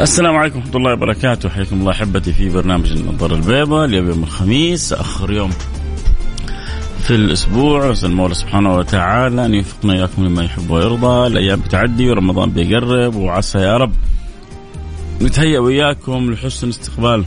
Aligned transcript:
السلام 0.00 0.36
عليكم 0.36 0.58
ورحمة 0.58 0.76
الله 0.76 0.92
وبركاته. 0.92 1.48
حياكم 1.48 1.80
الله 1.80 1.92
أحبتي 1.92 2.32
في 2.32 2.48
برنامج 2.48 2.92
النظارة 2.92 3.34
البيضاء 3.34 3.84
اليوم 3.84 4.08
يوم 4.08 4.22
الخميس 4.22 4.92
آخر 4.92 5.32
يوم 5.32 5.50
في 7.02 7.14
الأسبوع. 7.14 7.90
نسأل 7.90 8.10
المولى 8.10 8.34
سبحانه 8.34 8.76
وتعالى 8.76 9.46
أن 9.46 9.54
يوفقنا 9.54 9.92
إياكم 9.92 10.24
لما 10.24 10.44
يحب 10.44 10.70
ويرضى. 10.70 11.26
الأيام 11.26 11.60
بتعدي 11.60 12.10
ورمضان 12.10 12.50
بيقرب. 12.50 13.16
وعسى 13.16 13.58
يا 13.58 13.76
رب 13.76 13.92
نتهيأ 15.22 15.58
وإياكم 15.58 16.30
لحسن 16.30 16.68
استقبال 16.68 17.24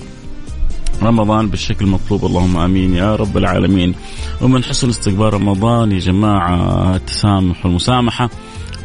رمضان 1.03 1.49
بالشكل 1.49 1.85
المطلوب. 1.85 2.25
اللهم 2.25 2.57
آمين 2.57 2.93
يا 2.93 3.15
رب 3.15 3.37
العالمين. 3.37 3.95
ومن 4.41 4.63
حسن 4.63 4.89
استقبال 4.89 5.33
رمضان 5.33 5.91
يا 5.91 5.99
جماعة 5.99 6.95
التسامح 6.95 7.65
والمسامحة. 7.65 8.29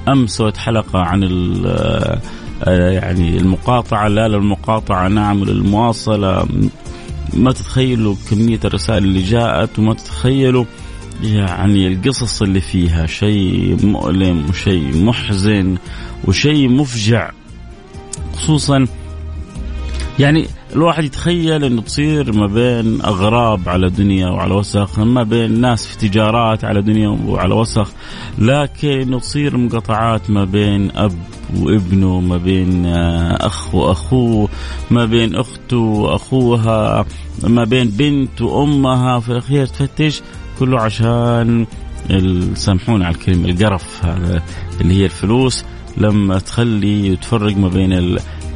أمس 0.08 0.30
سويت 0.30 0.56
حلقه 0.56 0.98
عن 0.98 1.22
يعني 2.66 3.36
المقاطعة 3.36 4.08
لا 4.08 4.28
للمقاطعة 4.28 5.08
نعم 5.08 5.44
للمواصلة. 5.44 6.46
ما 7.34 7.52
تتخيلوا 7.52 8.14
كمية 8.30 8.60
الرسائل 8.64 9.04
اللي 9.04 9.22
جاءت 9.22 9.78
وما 9.78 9.94
تتخيلوا 9.94 10.64
يعني 11.22 11.86
القصص 11.86 12.42
اللي 12.42 12.60
فيها. 12.60 13.06
شيء 13.06 13.86
مؤلم 13.86 14.46
وشيء 14.48 15.04
محزن 15.04 15.76
وشيء 16.24 16.68
مفجع 16.68 17.30
خصوصا 18.34 18.86
يعني 20.18 20.46
الواحد 20.72 21.04
يتخيل 21.04 21.64
إنه 21.64 21.82
تصير 21.82 22.32
ما 22.32 22.46
بين 22.46 23.02
أغراب 23.02 23.68
على 23.68 23.90
دنيا 23.90 24.28
وعلى 24.28 24.54
وسخ، 24.54 24.98
ما 24.98 25.22
بين 25.22 25.60
ناس 25.60 25.86
في 25.86 26.08
تجارات 26.08 26.64
على 26.64 26.82
دنيا 26.82 27.08
وعلى 27.08 27.54
وسخ، 27.54 27.92
لكن 28.38 29.18
تصير 29.20 29.56
مقاطعات 29.56 30.30
ما 30.30 30.44
بين 30.44 30.90
أب 30.96 31.12
وابنه، 31.56 32.20
ما 32.20 32.36
بين 32.36 32.86
آه، 32.86 33.46
أخ 33.46 33.74
وأخوه، 33.74 34.48
ما 34.90 35.04
بين 35.04 35.34
أخته 35.34 35.76
وأخوها، 35.76 37.06
ما 37.44 37.64
بين 37.64 37.88
بنت 37.88 38.40
وأمها، 38.42 39.20
في 39.20 39.28
الأخير 39.28 39.66
تفتش 39.66 40.22
كله 40.58 40.80
عشان 40.80 41.66
سامحونا 42.54 43.06
على 43.06 43.14
الكلمة 43.14 43.48
القرف 43.48 44.04
هذا 44.04 44.42
اللي 44.80 44.94
هي 44.94 45.04
الفلوس 45.04 45.64
لما 45.96 46.38
تخلي 46.38 47.10
وتفرق 47.10 47.56
ما 47.56 47.68
بين 47.68 47.92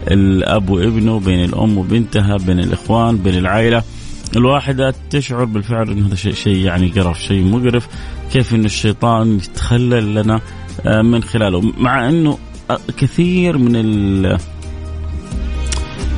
الأب 0.08 0.70
وابنه 0.70 1.20
بين 1.20 1.44
الأم 1.44 1.78
وبنتها 1.78 2.36
بين 2.36 2.58
الإخوان 2.60 3.16
بين 3.16 3.38
العائلة. 3.38 3.82
الواحدة 4.36 4.94
تشعر 5.10 5.44
بالفعل 5.44 5.90
انه 5.90 6.06
هذا 6.06 6.14
شيء 6.14 6.56
يعني 6.56 6.88
قرف 6.88 7.20
شيء 7.20 7.44
مقرف. 7.44 7.88
كيف 8.32 8.54
انه 8.54 8.64
الشيطان 8.64 9.36
يتخلل 9.36 10.14
لنا 10.14 10.40
آه، 10.86 11.02
من 11.02 11.22
خلاله؟ 11.22 11.72
مع 11.78 12.08
إنه 12.08 12.38
آه، 12.70 12.78
كثير 12.96 13.58
من 13.58 13.76
ال 13.76 14.38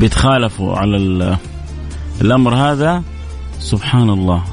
بيتخالفوا 0.00 0.76
على 0.76 0.96
الأمر 2.20 2.54
هذا. 2.54 3.02
سبحان 3.58 4.10
الله. 4.10 4.44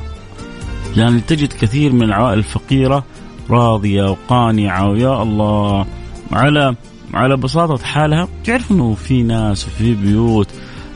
يعني 0.98 1.22
تجد 1.22 1.54
كثير 1.54 1.94
من 1.94 2.04
العوائل 2.04 2.38
الفقيرة 2.38 3.04
راضية 3.50 4.04
وقانعة 4.04 4.90
ويا 4.90 5.24
الله. 5.24 5.86
على 6.32 6.76
على 7.14 7.38
بساطة 7.38 7.84
حالها 7.84 8.28
تعرف 8.44 8.72
إنه 8.72 8.94
في 8.94 9.24
ناس 9.24 9.68
وفي 9.68 9.96
بيوت 9.96 10.48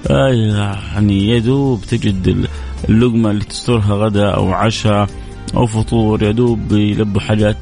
آه، 0.08 0.28
يعني 0.28 1.30
يدوب 1.30 1.81
تجد 1.81 2.48
اللقمة 2.90 3.31
اللي 3.31 3.44
تسترها 3.44 3.94
غدا 3.94 4.30
أو 4.30 4.54
عشاء 4.54 5.09
أو 5.56 5.66
فطور 5.66 6.24
يدوب 6.24 6.72
يلبوا 6.72 7.22
حاجات 7.22 7.58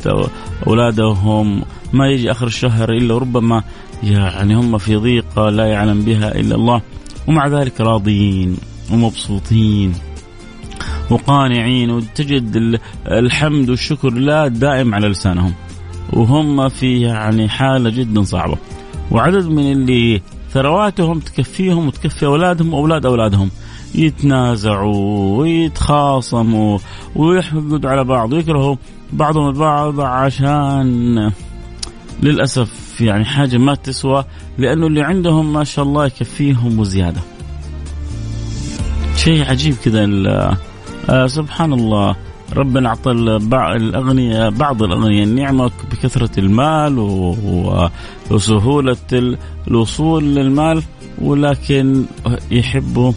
أولادهم 0.68 1.64
ما 1.94 2.08
يجي 2.08 2.32
آخر 2.32 2.48
الشهر 2.48 2.90
إلا 2.90 3.18
ربما 3.18 3.64
يعني 4.04 4.56
هم 4.56 4.78
في 4.78 4.96
ضيقة 4.96 5.50
لا 5.50 5.66
يعلم 5.66 6.02
بها 6.02 6.36
إلا 6.36 6.56
الله 6.56 6.82
ومع 7.28 7.48
ذلك 7.48 7.82
راضيين 7.82 8.58
ومبسوطين 8.92 9.94
وقانعين 11.10 11.92
وتجد 11.92 12.80
الحمد 13.08 13.70
والشكر 13.70 14.10
لا 14.10 14.48
دائم 14.48 14.96
على 14.96 15.08
لسانهم. 15.08 15.54
وهم 16.14 16.70
في 16.70 17.02
يعني 17.02 17.50
حالة 17.50 17.90
جدا 17.90 18.24
صعبة. 18.24 18.58
وعدد 19.12 19.46
من 19.46 19.72
اللي 19.72 20.22
ثرواتهم 20.52 21.20
تكفيهم 21.20 21.88
وتكفي 21.88 22.26
أولادهم 22.26 22.74
وأولاد 22.74 23.06
أولادهم. 23.06 23.50
يتنازعوا 23.96 25.38
ويتخاصموا 25.40 26.80
ويحقدوا 27.16 27.90
على 27.90 28.04
بعض 28.04 28.34
ويكرهوا 28.34 28.76
بعضهم 29.14 29.50
البعض 29.50 30.00
عشان 30.00 31.32
للأسف 32.24 33.02
يعني 33.02 33.26
حاجة 33.26 33.58
ما 33.58 33.76
تسوى 33.76 34.26
لأنه 34.58 34.88
اللي 34.88 35.02
عندهم 35.02 35.54
ما 35.54 35.64
شاء 35.64 35.86
الله 35.86 36.06
يكفيهم 36.06 36.80
وزيادة. 36.80 37.22
شيء 39.16 39.50
عجيب 39.50 39.76
كذا 39.86 40.08
آه 41.10 41.28
سبحان 41.28 41.74
الله. 41.74 42.16
ربنا 42.54 42.90
أعطى 42.90 43.12
الاغنياء 43.12 44.50
بعض 44.50 44.84
الاغنياء 44.84 45.24
النعمه 45.24 45.72
بكثرة 45.92 46.40
المال 46.40 47.00
وسهولة 48.32 48.98
الوصول 49.68 50.24
للمال 50.36 50.84
ولكن 51.22 52.06
يحبوا 52.52 53.14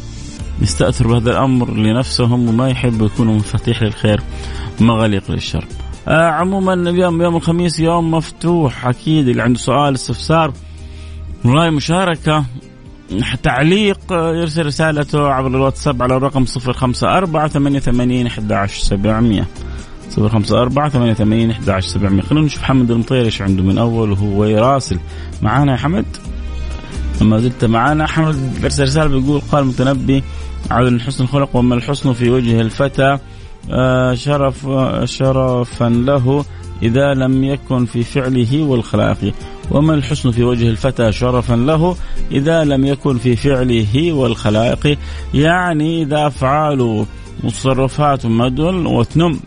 يستاثروا 0.63 1.13
بهذا 1.13 1.31
الأمر 1.31 1.75
لنفسهم 1.75 2.49
وما 2.49 2.69
يحبوا 2.69 3.07
يكونوا 3.07 3.35
مفاتيح 3.35 3.83
للخير 3.83 4.21
مغاليق 4.81 5.31
للشر. 5.31 5.65
آه 6.09 6.31
عموما 6.31 6.75
اليوم 6.75 7.23
يوم 7.23 7.37
الخميس 7.37 7.81
يوم 7.81 8.11
مفتوح 8.11 8.87
أكيد 8.87 9.29
اللي 9.29 9.43
عنده 9.43 9.59
سؤال 9.59 9.95
استفسار 9.95 10.53
رأي 11.47 11.71
مشاركة 11.71 12.45
تعليق 13.43 13.99
يرسل 14.12 14.67
رسالته 14.67 15.28
عبر 15.28 15.47
الواتساب 15.47 16.03
على 16.03 16.17
الرقم 16.17 16.44
054 16.67 17.49
88 17.49 18.27
11700 18.27 19.47
054 20.19 21.15
88 21.15 21.50
11700 21.50 22.22
خلينا 22.22 22.47
نشوف 22.47 22.62
حمد 22.62 22.91
المطير 22.91 23.25
إيش 23.25 23.43
عنده 23.43 23.62
من 23.62 23.78
أول 23.78 24.12
وهو 24.12 24.45
يراسل. 24.45 24.99
معانا 25.43 25.72
يا 25.72 25.77
حمد؟ 25.77 26.06
ما 27.21 27.39
زلت 27.39 27.65
معانا 27.65 28.06
حمد 28.06 28.65
ارسل 28.65 28.83
رسالة 28.83 29.21
بيقول 29.21 29.41
قال 29.53 29.62
المتنبي 29.62 30.22
عدل 30.71 31.00
حسن 31.00 31.25
الخلق 31.25 31.56
وما 31.56 31.75
الحسن 31.75 32.12
في 32.12 32.31
وجه 32.31 32.61
الفتى. 32.61 33.19
آه، 33.71 34.15
شرف 34.15 34.69
شرفا 35.05 35.89
له 35.89 36.45
إذا 36.83 37.15
لم 37.15 37.45
يكن 37.45 37.84
في 37.84 38.03
فعله 38.03 38.62
والخلاق. 38.62 39.33
وما 39.71 39.94
الحسن 39.94 40.31
في 40.31 40.44
وجه 40.44 40.69
الفتى 40.71 41.12
شرفا 41.12 41.54
له 41.54 41.97
إذا 42.32 42.65
لم 42.65 42.87
يكن 42.87 43.19
في 43.19 43.37
فعله 43.37 44.12
والخلائق؟ 44.12 44.99
يعني 45.34 46.03
إذا 46.03 46.27
أفعاله 46.27 47.06
وتصرفاته 47.44 48.28
مدل 48.28 48.87
وتنم. 48.87 49.41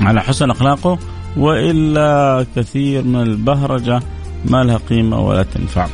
على 0.00 0.22
حسن 0.22 0.50
أخلاقه 0.50 0.98
وإلا 1.36 2.46
كثير 2.56 3.02
من 3.02 3.22
البهرجة 3.22 4.00
ما 4.44 4.64
لها 4.64 4.76
قيمة 4.76 5.20
ولا 5.20 5.42
تنفع. 5.42 5.86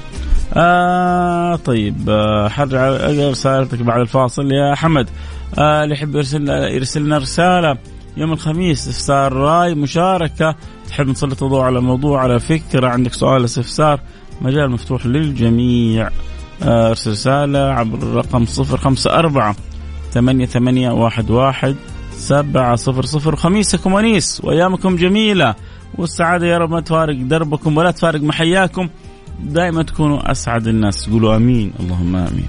آه 0.54 1.56
طيب 1.56 2.10
آه 2.10 2.48
حرجع 2.48 2.96
رسالتك 3.30 3.82
بعد 3.82 4.00
الفاصل 4.00 4.52
يا 4.52 4.74
حمد. 4.74 5.08
آه 5.58 5.84
اللي 5.84 5.94
يحب 5.94 6.14
يرسل 6.16 6.48
يرسلنا 6.48 7.18
رسالة. 7.18 7.76
يوم 8.16 8.32
الخميس 8.32 8.88
استفسار 8.88 9.32
راي 9.32 9.74
مشاركة. 9.74 10.54
تحب 10.88 11.08
نسلط 11.08 11.42
الضوء 11.42 11.60
على 11.60 11.80
موضوع 11.80 12.20
على 12.20 12.40
فكرة؟ 12.40 12.88
عندك 12.88 13.12
سؤال 13.12 13.44
استفسار؟ 13.44 14.00
مجال 14.40 14.70
مفتوح 14.70 15.06
للجميع. 15.06 16.08
آه، 16.62 16.88
أرسل 16.88 17.10
رسالة 17.10 17.58
عبر 17.58 17.98
الرقم 17.98 18.46
صفر 18.46 18.76
خمسة 18.76 19.10
أربعة 19.10 19.56
ثمانية 20.10 20.46
ثمانية 20.46 20.90
واحد 20.90 21.30
واحد 21.30 21.76
سبعة 22.12 22.76
صفر 22.76 23.04
صفر. 23.04 23.36
خميسكم 23.36 23.92
ونيس 23.92 24.40
وأيامكم 24.44 24.96
جميلة. 24.96 25.54
والسعادة 25.98 26.46
يا 26.46 26.58
رب 26.58 26.70
ما 26.70 26.80
تفارق 26.80 27.16
دربكم 27.16 27.76
ولا 27.76 27.90
تفارق 27.90 28.20
محياكم. 28.20 28.88
دائما 29.40 29.82
تكونوا 29.82 30.30
أسعد 30.30 30.66
الناس. 30.66 31.10
قولوا 31.10 31.36
أمين. 31.36 31.72
اللهم 31.80 32.16
آمين. 32.16 32.48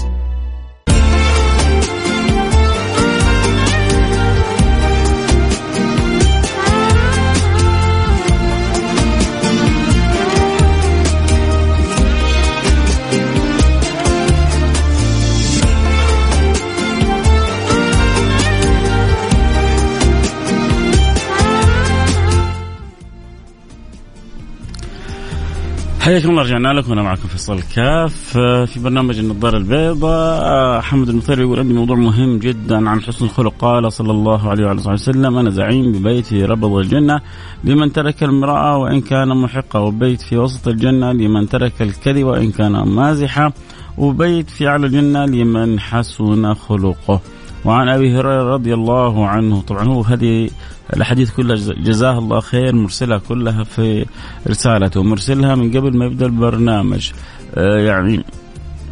حياكم 26.01 26.29
الله 26.29 26.41
رجعنا 26.41 26.67
لكم. 26.67 26.89
وأنا 26.89 27.01
معكم 27.01 27.27
فيصل 27.27 27.53
الكاف 27.53 28.37
في 28.71 28.79
برنامج 28.79 29.19
النظارة 29.19 29.57
البيضاء 29.57 30.81
حمد 30.81 31.09
المطير 31.09 31.39
يقول 31.39 31.59
عندي 31.59 31.73
موضوع 31.73 31.95
مهم 31.95 32.39
جدا 32.39 32.89
عن 32.89 33.01
حسن 33.01 33.25
الخلق 33.25 33.53
قال 33.59 33.93
صلى 33.93 34.11
الله 34.11 34.49
عليه 34.49 34.65
وعلى 34.65 34.81
وسلم 34.87 35.37
أنا 35.37 35.49
زعيم 35.49 35.91
ببيتي 35.91 36.45
ربض 36.45 36.73
الجنة 36.73 37.21
لمن 37.63 37.93
ترك 37.93 38.23
المرأة 38.23 38.77
وإن 38.77 39.01
كان 39.01 39.27
محقه 39.37 39.79
وبيت 39.79 40.21
في 40.21 40.37
وسط 40.37 40.67
الجنة 40.67 41.11
لمن 41.11 41.49
ترك 41.49 41.81
الكذب 41.81 42.23
وإن 42.23 42.51
كان 42.51 42.71
مازحا 42.71 43.51
وبيت 43.97 44.49
في 44.49 44.67
اعلى 44.67 44.85
الجنة 44.85 45.25
لمن 45.25 45.79
حسن 45.79 46.53
خلقه. 46.53 47.21
وعن 47.65 47.89
أبي 47.89 48.11
هريرة 48.11 48.53
رضي 48.53 48.73
الله 48.73 49.27
عنه. 49.27 49.61
طبعا 49.61 49.83
هو 49.83 50.01
هذه 50.01 50.49
الأحاديث 50.93 51.31
كلها 51.31 51.55
جزاه 51.73 52.19
الله 52.19 52.39
خير 52.39 52.75
مرسلها 52.75 53.17
كلها 53.17 53.63
في 53.63 54.05
رسالته 54.47 55.03
مرسلها 55.03 55.55
من 55.55 55.77
قبل 55.77 55.97
ما 55.97 56.05
يبدأ 56.05 56.25
البرنامج. 56.25 57.11
آه 57.55 57.79
يعني 57.79 58.23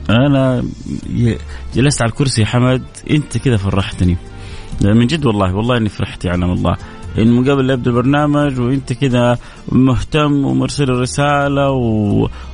أنا 0.09 0.63
جلست 1.75 2.01
على 2.01 2.09
الكرسي 2.09 2.45
حمد 2.45 2.83
أنت 3.11 3.37
كذا 3.37 3.57
فرحتني. 3.57 4.17
من 4.81 5.07
جد 5.07 5.25
والله 5.25 5.55
والله 5.55 5.77
إني 5.77 5.89
فرحت 5.89 6.25
يعلم 6.25 6.51
الله. 6.51 6.77
إن 7.17 7.31
من 7.31 7.49
قبل 7.49 7.67
لا 7.67 7.73
يبدأ 7.73 7.91
البرنامج 7.91 8.59
وأنت 8.59 8.93
كذا 8.93 9.37
مهتم 9.71 10.45
ومرسل 10.45 10.83
الرساله 10.83 11.71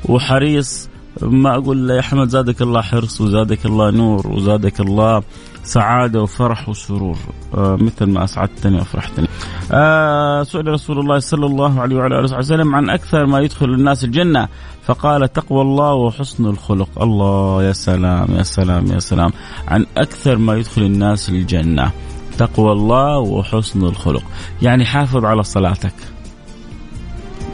وحريص 0.05 0.89
ما 1.21 1.55
أقول 1.55 1.89
يا 1.89 2.01
حمد 2.01 2.29
زادك 2.29 2.61
الله 2.61 2.81
حرص 2.81 3.21
وزادك 3.21 3.65
الله 3.65 3.91
نور 3.91 4.27
وزادك 4.27 4.79
الله 4.79 5.23
سعادة 5.65 6.21
وفرح 6.21 6.69
وسرور 6.69 7.17
آه 7.57 7.75
مثل 7.75 8.05
ما 8.05 8.23
أسعدتني 8.23 8.77
وأفرحتني. 8.77 9.27
آه 9.71 10.43
سئل 10.43 10.67
رسول 10.67 10.99
الله 10.99 11.19
صلى 11.19 11.45
الله 11.45 11.81
عليه 11.81 11.95
وعلى 11.95 12.19
آله 12.19 12.37
وسلم 12.37 12.75
عن 12.75 12.89
أكثر 12.89 13.25
ما 13.25 13.39
يدخل 13.39 13.65
الناس 13.65 14.03
الجنة 14.03 14.47
فقال 14.85 15.33
تقوى 15.33 15.61
الله 15.61 15.93
وحسن 15.93 16.45
الخلق، 16.45 16.89
الله 17.01 17.63
يا 17.63 17.73
سلام 17.73 18.27
يا 18.35 18.43
سلام 18.43 18.87
يا 18.87 18.99
سلام 18.99 19.31
عن 19.67 19.85
أكثر 19.97 20.37
ما 20.37 20.55
يدخل 20.55 20.81
الناس 20.81 21.29
الجنة. 21.29 21.91
تقوى 22.37 22.71
الله 22.71 23.17
وحسن 23.17 23.83
الخلق، 23.83 24.23
يعني 24.61 24.85
حافظ 24.85 25.25
على 25.25 25.43
صلاتك. 25.43 25.93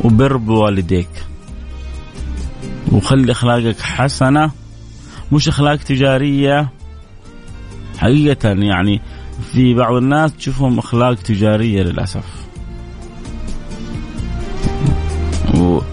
وبر 0.04 0.38
بوالديك. 0.38 1.10
وخلي 2.92 3.32
أخلاقك 3.32 3.80
حسنة 3.80 4.52
مش 5.32 5.48
أخلاق 5.48 5.76
تجارية 5.76 6.70
حقيقة 8.02 8.50
يعني 8.50 9.02
في 9.54 9.74
بعض 9.74 9.94
الناس 9.94 10.36
تشوفهم 10.36 10.80
أخلاق 10.80 11.14
تجارية 11.14 11.84
للأسف. 11.84 12.24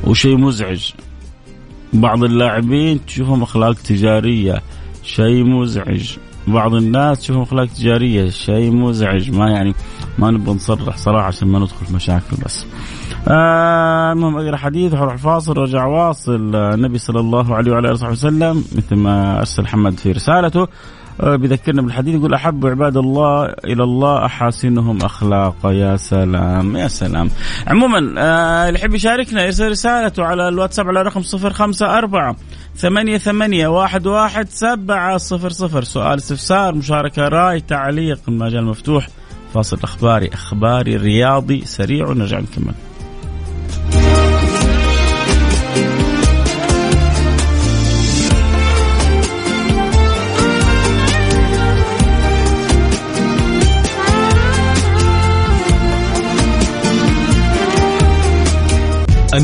وشيء 0.04 0.36
مزعج. 0.36 0.90
بعض 1.92 2.24
اللاعبين 2.24 3.06
تشوفهم 3.06 3.42
أخلاق 3.42 3.72
تجارية 3.72 4.62
شيء 5.02 5.44
مزعج. 5.44 6.16
بعض 6.46 6.74
الناس 6.74 7.20
تشوفهم 7.20 7.42
أخلاق 7.42 7.66
تجارية 7.66 8.30
شيء 8.30 8.70
مزعج. 8.70 9.30
ما 9.30 9.50
يعني 9.50 9.74
ما 10.18 10.30
نبغى 10.30 10.54
نصرح 10.54 10.96
صراحة 10.96 11.26
عشان 11.26 11.48
ما 11.48 11.58
ندخل 11.58 11.86
في 11.86 11.94
مشاكل 11.94 12.36
بس. 12.44 12.66
آه 13.28 14.12
المهم 14.12 14.36
أقرأ 14.36 14.56
حديث 14.56 14.92
وحروح 14.92 15.16
فاصل 15.16 15.56
رجع 15.56 15.86
واصل 15.86 16.56
النبي 16.56 16.98
صلى 16.98 17.20
الله 17.20 17.54
عليه 17.54 17.72
وعلى 17.72 17.88
آله 17.88 18.10
وسلم 18.10 18.64
مثل 18.76 18.96
ما 18.96 19.38
أرسل 19.38 19.62
محمد 19.62 19.98
في 19.98 20.12
رسالته. 20.12 20.60
آه، 20.62 20.68
بيذكرنا 21.22 21.82
بالحديث 21.82 22.14
يقول 22.14 22.34
أحب 22.34 22.66
عباد 22.66 22.96
الله 22.96 23.44
إلى 23.44 23.84
الله 23.84 24.26
أحاسنهم 24.26 24.98
اخلاقا 25.02 25.72
يا 25.72 25.96
سلام 25.96 26.76
يا 26.76 26.88
سلام. 26.88 27.30
عموما 27.66 28.14
آه، 28.18 28.68
اللي 28.68 28.78
يحب 28.78 28.94
يشاركنا 28.94 29.44
يرسل 29.44 29.70
رسالته 29.70 30.24
على 30.24 30.48
الواتساب 30.48 30.88
على 30.88 31.02
رقم 31.02 31.20
054 31.20 32.36
ثمانية 32.76 33.18
ثمانية 33.18 33.68
واحد 33.68 34.06
واحد 34.06 34.48
سبعة 34.48 35.16
صفر 35.16 35.50
صفر. 35.50 35.84
سؤال 35.84 36.18
استفسار 36.18 36.74
مشاركة 36.74 37.28
رأي 37.28 37.60
تعليق 37.60 38.20
المجال 38.28 38.64
مفتوح 38.64 39.08
فاصل 39.54 39.78
أخباري 39.82 40.28
أخباري 40.32 40.96
رياضي 40.96 41.64
سريع. 41.64 42.08
ونرجع 42.08 42.38
نكمل. 42.38 42.74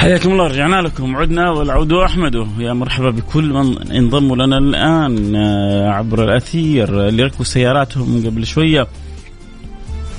حياكم 0.00 0.32
الله 0.32 0.46
رجعنا 0.46 0.82
لكم. 0.82 1.16
عدنا 1.16 1.50
والعود 1.50 1.92
احمد 1.92 2.34
يا 2.58 2.72
مرحبا 2.72 3.10
بكل 3.10 3.52
من 3.52 3.92
انضموا 3.92 4.36
لنا 4.36 4.58
الآن 4.58 5.34
آه، 5.36 5.90
عبر 5.90 6.24
الأثير 6.24 7.08
اللي 7.08 7.22
ركبوا 7.22 7.44
سياراتهم 7.44 8.26
قبل 8.26 8.46
شوية. 8.46 8.86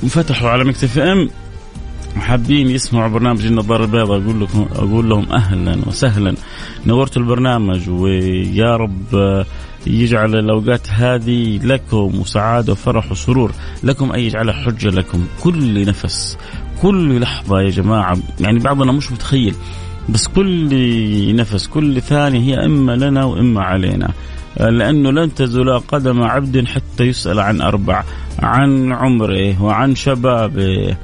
وفتحوا 0.04 0.50
على 0.50 0.64
مكتب 0.64 1.00
إم. 1.00 1.30
وحابين 2.18 2.70
يسمعوا 2.70 3.10
برنامج 3.10 3.46
النظارة 3.46 3.84
البيضاء. 3.86 4.22
أقول 4.22 4.42
لكم 4.42 4.68
أقول 4.76 5.10
لهم 5.10 5.32
أهلا 5.32 5.78
وسهلا. 5.88 6.36
نورتوا 6.86 7.22
البرنامج 7.22 7.90
ويا 7.90 8.76
رب 8.76 9.16
آه، 9.16 9.46
يجعل 9.88 10.36
الأوقات 10.36 10.90
هذه 10.90 11.60
لكم 11.64 12.20
وسعاده 12.20 12.74
وفرح 12.74 13.12
وسرور. 13.12 13.52
لكم 13.84 14.12
اي 14.12 14.26
يجعلها 14.26 14.54
حجة 14.54 14.90
لكم 14.90 15.26
كل 15.44 15.86
نفس. 15.86 16.38
كل 16.82 17.20
لحظة 17.20 17.62
يا 17.62 17.70
جماعة 17.70 18.18
يعني 18.40 18.60
بعضنا 18.60 18.92
مش 18.92 19.12
متخيل 19.12 19.56
بس 20.10 20.28
كل 20.28 21.36
نفس 21.36 21.68
كل 21.68 22.02
ثانية 22.02 22.40
هي 22.40 22.66
إما 22.66 22.92
لنا 22.92 23.24
وإما 23.24 23.62
علينا. 23.62 24.10
لأنه 24.60 25.12
لن 25.12 25.34
تزول 25.34 25.80
قدم 25.80 26.24
عبد 26.24 26.66
حتى 26.66 27.04
يسأل 27.04 27.40
عن 27.40 27.62
أربع 27.62 28.04
عن 28.40 28.94
عمره 28.94 29.64
وعن 29.64 29.96
شبابه 29.96 30.96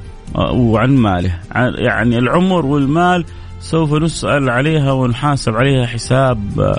وعن 0.52 0.96
ماله. 0.96 1.38
يعني 1.78 2.18
العمر 2.18 2.66
والمال 2.66 3.24
سوف 3.60 3.92
نسأل 3.92 4.50
عليها 4.50 4.92
ونحاسب 4.92 5.56
عليها 5.56 5.86
حساب 5.86 6.76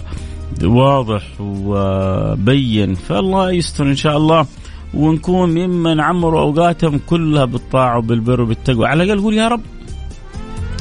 واضح 0.64 1.24
وبين. 1.40 2.96
فالله 2.96 3.52
يستر 3.52 3.86
إن 3.86 3.96
شاء 3.96 4.18
الله. 4.18 4.46
ونكون 4.94 5.50
ممن 5.50 6.00
عمروا 6.00 6.42
أوقاتهم 6.42 7.00
كلها 7.08 7.46
بالطاعة 7.46 7.98
وبالبر 7.98 8.42
وبالتقوى. 8.42 8.88
على 8.88 9.04
الأقل 9.04 9.22
قول 9.22 9.34
يا 9.34 9.48
رب. 9.48 9.62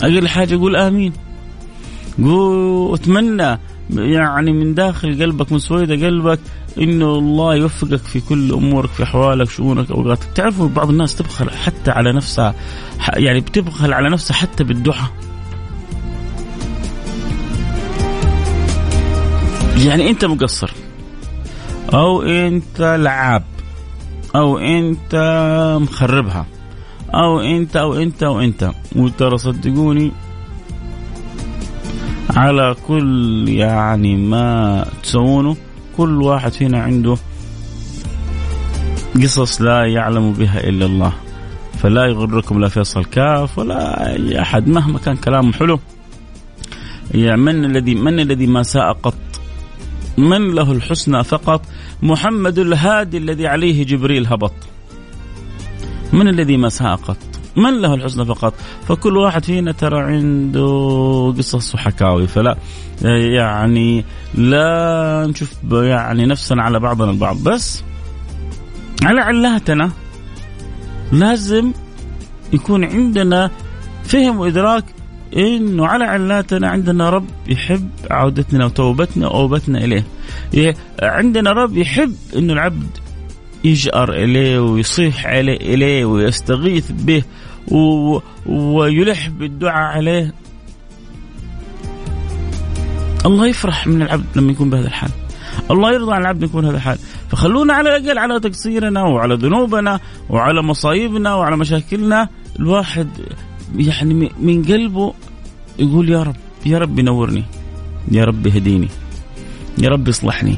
أقل 0.02 0.28
حاجة 0.28 0.56
قول 0.56 0.76
آمين. 0.76 1.12
قول 2.24 2.94
أتمنى 2.94 3.58
يعني 3.90 4.52
من 4.52 4.74
داخل 4.74 5.22
قلبك 5.22 5.52
من 5.52 5.58
سويد 5.58 6.04
قلبك 6.04 6.40
إنه 6.78 7.18
الله 7.18 7.54
يوفقك 7.54 7.96
في 7.96 8.20
كل 8.20 8.52
أمورك 8.52 8.90
في 8.90 9.02
أحوالك 9.02 9.50
شؤونك 9.50 9.90
أوقاتك. 9.90 10.26
تعرفوا 10.34 10.68
بعض 10.68 10.88
الناس 10.88 11.16
تبخل 11.16 11.50
حتى 11.50 11.90
على 11.90 12.12
نفسها 12.12 12.54
يعني 13.14 13.40
بتبخل 13.40 13.92
على 13.92 14.10
نفسها 14.10 14.34
حتى 14.34 14.64
بالدعاء. 14.64 15.10
يعني 19.76 20.10
أنت 20.10 20.24
مقصر 20.24 20.70
أو 21.94 22.22
أنت 22.22 22.98
لعاب. 23.00 23.42
أو 24.36 24.58
أنت 24.58 25.14
مخربها. 25.82 26.46
أو 27.14 27.40
أنت 27.40 27.76
أو 27.76 27.94
أنت 27.94 28.22
أو 28.22 28.40
أنت. 28.40 28.70
وترى 28.96 29.38
صدقوني 29.38 30.12
على 32.36 32.76
كل 32.86 33.44
يعني 33.48 34.16
ما 34.16 34.84
تسوونه. 35.02 35.56
كل 35.96 36.22
واحد 36.22 36.52
فينا 36.52 36.82
عنده 36.82 37.16
قصص 39.22 39.62
لا 39.62 39.84
يعلم 39.84 40.32
بها 40.32 40.68
إلا 40.68 40.86
الله. 40.86 41.12
فلا 41.78 42.06
يغركم 42.06 42.60
لا 42.60 42.68
فيصل 42.68 43.04
كاف 43.04 43.58
ولا 43.58 44.06
أي 44.12 44.42
أحد. 44.42 44.68
مهما 44.68 44.98
كان 44.98 45.16
كلامه 45.16 45.52
حلو. 45.52 45.80
يعني 47.14 47.40
من 47.40 47.64
الذي 47.64 47.94
من 47.94 48.20
الذي 48.20 48.46
ما 48.46 48.62
ساء 48.62 48.92
قط 48.92 49.14
من 50.18 50.54
له 50.54 50.72
الحسنى 50.72 51.24
فقط؟ 51.24 51.62
محمد 52.02 52.58
الهادي 52.58 53.18
الذي 53.18 53.46
عليه 53.46 53.84
جبريل 53.84 54.26
هبط. 54.26 54.52
من 56.12 56.28
الذي 56.28 56.56
ما 56.56 56.68
ساء 56.68 56.96
قط؟ 56.96 57.16
من 57.56 57.80
له 57.80 57.94
الحسنى 57.94 58.24
فقط؟ 58.24 58.54
فكل 58.88 59.16
واحد 59.16 59.44
فينا 59.44 59.72
ترى 59.72 60.00
عنده 60.00 61.34
قصص 61.38 61.74
وحكاوي. 61.74 62.26
فلا 62.26 62.56
يعني 63.34 64.04
لا 64.34 65.26
نشوف 65.26 65.52
يعني 65.72 66.26
نفسنا 66.26 66.62
على 66.62 66.80
بعضنا 66.80 67.10
البعض. 67.10 67.42
بس 67.42 67.84
على 69.02 69.20
علاتنا 69.20 69.90
لازم 71.12 71.72
يكون 72.52 72.84
عندنا 72.84 73.50
فهم 74.04 74.38
وإدراك 74.38 74.84
إنه 75.36 75.86
على 75.86 76.04
علاتنا 76.04 76.68
عندنا 76.68 77.10
رب 77.10 77.26
يحب 77.46 77.90
عودتنا 78.10 78.64
وتوبتنا 78.64 79.28
وأوبتنا 79.28 79.78
إليه. 79.84 80.04
عندنا 81.02 81.52
رب 81.52 81.76
يحب 81.76 82.14
إنه 82.36 82.52
العبد 82.52 82.86
يجأر 83.64 84.12
إليه 84.12 84.58
ويصيح 84.58 85.26
عليه 85.26 85.56
إليه 85.56 86.04
ويستغيث 86.04 86.90
به 86.90 87.22
و... 87.68 88.18
ويلح 88.46 89.28
بالدعاء 89.28 89.96
عليه. 89.96 90.34
الله 93.26 93.46
يفرح 93.46 93.86
من 93.86 94.02
العبد 94.02 94.26
لما 94.36 94.52
يكون 94.52 94.70
بهذا 94.70 94.86
الحال. 94.86 95.10
الله 95.70 95.92
يرضى 95.92 96.14
عن 96.14 96.20
العبد 96.20 96.42
يكون 96.42 96.64
هذا 96.64 96.76
الحال 96.76 96.98
فخلونا 97.30 97.74
على 97.74 97.96
الأقل 97.96 98.18
على 98.18 98.40
تقصيرنا 98.40 99.02
وعلى 99.02 99.34
ذنوبنا 99.34 100.00
وعلى 100.30 100.62
مصايبنا 100.62 101.34
وعلى 101.34 101.56
مشاكلنا 101.56 102.28
الواحد 102.58 103.08
يعني 103.76 104.30
من 104.40 104.64
قلبه 104.64 105.14
يقول 105.78 106.08
يا 106.08 106.22
رب 106.22 106.36
يا 106.66 106.78
رب 106.78 107.00
نورني 107.00 107.44
يا 108.10 108.24
رب 108.24 108.46
اهديني 108.46 108.88
يا 109.78 109.88
رب 109.88 110.08
اصلحني 110.08 110.56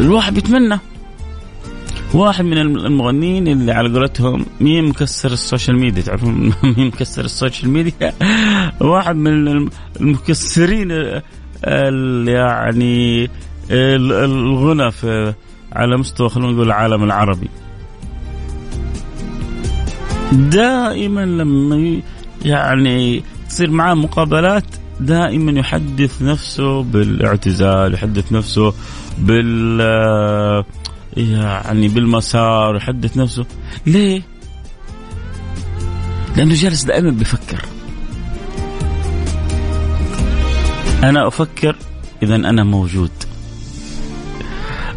الواحد 0.00 0.34
بيتمنى 0.34 0.78
واحد 2.14 2.44
من 2.44 2.58
المغنيين 2.58 3.48
اللي 3.48 3.72
على 3.72 3.88
قولتهم 3.88 4.46
مين 4.60 4.84
مكسر 4.88 5.32
ال 5.32 5.39
social 5.39 5.78
media؟ 5.78 6.02
تعرفون 6.02 6.32
مين 6.76 6.86
مكسر 6.86 7.24
ال 7.24 7.31
social 7.31 7.70
media؟ 7.70 8.12
واحد 8.80 9.16
من 9.16 9.68
المكسرين 10.00 10.90
يعني 12.28 13.30
الغنى 13.70 14.90
في 14.90 15.34
على 15.72 15.96
مستوى 15.96 16.28
خلينا 16.28 16.52
نقول 16.52 16.66
العالم 16.66 17.04
العربي. 17.04 17.48
دائما 20.32 21.26
لما 21.26 22.00
يعني 22.44 23.22
تصير 23.48 23.70
معاه 23.70 23.94
مقابلات 23.94 24.64
دائما 25.00 25.60
يحدث 25.60 26.22
نفسه 26.22 26.82
بالاعتزال 26.82 27.94
يحدث 27.94 28.32
نفسه 28.32 28.74
بال 29.18 29.80
يعني 31.16 31.88
بالمسار 31.88 32.76
يحدث 32.76 33.16
نفسه. 33.16 33.46
ليه؟ 33.86 34.22
لأنه 36.36 36.54
جالس 36.54 36.84
دائما 36.84 37.10
بيفكر 37.10 37.64
أنا 41.02 41.28
أفكر 41.28 41.76
إذا 42.22 42.34
أنا 42.34 42.64
موجود. 42.64 43.10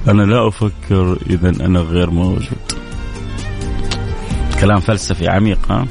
أنا 0.07 0.21
لا 0.23 0.47
أفكر 0.47 1.17
إذا 1.29 1.49
أنا 1.49 1.79
غير 1.79 2.09
موجود. 2.09 2.54
كلام 4.61 4.79
فلسفي 4.79 5.27
عميق 5.27 5.71
ها؟ 5.71 5.85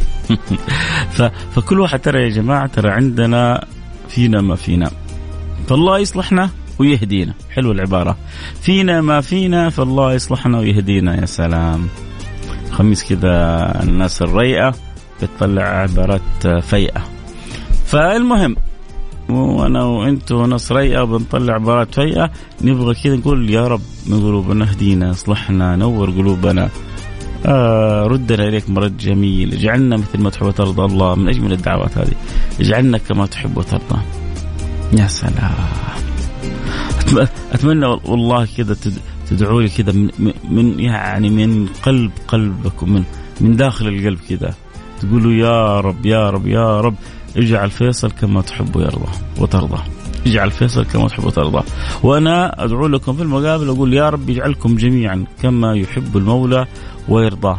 فكل 1.54 1.80
واحد 1.80 2.00
ترى 2.00 2.22
يا 2.22 2.28
جماعة 2.28 2.66
ترى 2.66 2.90
عندنا 2.90 3.64
فينا 4.08 4.40
ما 4.40 4.54
فينا. 4.54 4.90
فالله 5.68 5.98
يصلحنا 5.98 6.50
ويهدينا. 6.78 7.34
حلو 7.50 7.72
العبارة. 7.72 8.16
فينا 8.60 9.00
ما 9.00 9.20
فينا 9.20 9.70
فالله 9.70 10.12
يصلحنا 10.12 10.58
ويهدينا 10.58 11.20
يا 11.20 11.26
سلام. 11.26 11.88
خميس 12.70 13.04
كذا 13.04 13.34
الناس 13.82 14.22
الريئة 14.22 14.74
بتطلع 15.22 15.62
عبارات 15.62 16.46
فيئة. 16.62 17.04
فالمهم 17.86 18.56
وأنا 19.28 19.84
وانت 19.84 20.32
وناس 20.32 20.72
ريئة 20.72 21.02
بنطلع 21.04 21.54
عبارات 21.54 21.94
فيئة 21.94 22.30
نبغى 22.62 22.94
كذا 22.94 23.16
نقول 23.16 23.50
يا 23.50 23.68
رب 23.68 23.80
من 24.06 24.20
قلوبنا 24.20 24.64
اهدينا 24.64 25.10
اصلحنا 25.10 25.76
نور 25.76 26.10
قلوبنا. 26.10 26.70
آه 27.46 28.06
ردنا 28.06 28.48
إليك 28.48 28.70
مرد 28.70 28.96
جميل. 28.96 29.52
اجعلنا 29.52 29.96
مثل 29.96 30.20
ما 30.20 30.30
تحب 30.30 30.46
وترضى. 30.46 30.84
الله 30.84 31.14
من 31.14 31.28
أجمل 31.28 31.52
الدعوات 31.52 31.98
هذه. 31.98 32.14
اجعلنا 32.60 32.98
كما 32.98 33.26
تحب 33.26 33.56
وترضى. 33.56 34.00
يا 34.92 35.06
سلام. 35.06 35.54
أتمنى 37.52 37.86
والله 37.86 38.48
كذا 38.56 38.76
تدعوا 39.30 39.62
لي 39.62 39.68
كذا 39.68 39.92
من, 39.92 40.10
من 40.50 40.80
يعني 40.80 41.30
من 41.30 41.66
قلب 41.82 42.10
قلبك 42.28 42.82
ومن 42.82 43.04
من 43.40 43.56
داخل 43.56 43.88
القلب 43.88 44.18
كذا. 44.28 44.54
تقولوا 45.00 45.32
يا 45.32 45.80
رب 45.80 46.06
يا 46.06 46.30
رب 46.30 46.46
يا 46.46 46.80
رب. 46.80 46.94
اجعل 47.36 47.70
فيصل 47.70 48.10
كما 48.10 48.40
تحب 48.40 48.76
ويرضى 48.76 49.12
وترضى. 49.38 49.82
اجعل 50.26 50.50
فيصل 50.50 50.84
كما 50.84 51.08
تحب 51.08 51.24
وترضى. 51.24 51.62
وأنا 52.02 52.64
أدعو 52.64 52.86
لكم 52.86 53.12
في 53.12 53.22
المقابل 53.22 53.68
أقول 53.68 53.94
يا 53.94 54.10
رب 54.10 54.30
يجعلكم 54.30 54.76
جميعا 54.76 55.24
كما 55.42 55.74
يحب 55.74 56.16
المولى 56.16 56.66
ويرضاه 57.08 57.58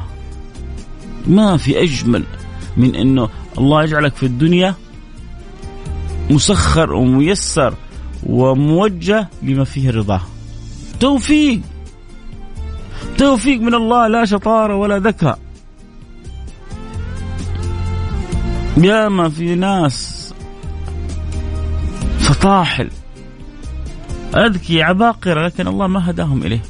ما 1.27 1.57
في 1.57 1.83
أجمل 1.83 2.23
من 2.77 2.95
إنه 2.95 3.29
الله 3.57 3.83
يجعلك 3.83 4.15
في 4.15 4.25
الدنيا 4.25 4.75
مسخر 6.29 6.93
وميسر 6.93 7.73
وموجه 8.25 9.29
لما 9.43 9.63
فيه 9.63 9.91
رضاه 9.91 10.21
توفيق. 10.99 11.61
توفيق 13.17 13.61
من 13.61 13.73
الله 13.73 14.07
لا 14.07 14.25
شطارة 14.25 14.75
ولا 14.75 14.99
ذكاء 14.99 15.39
يا 18.77 19.09
ما 19.09 19.29
في 19.29 19.55
ناس 19.55 20.33
فطاحل. 22.19 22.89
أذكي 24.35 24.83
عباقرة 24.83 25.45
لكن 25.45 25.67
الله 25.67 25.87
ما 25.87 26.09
هداهم 26.09 26.43
إليه. 26.43 26.61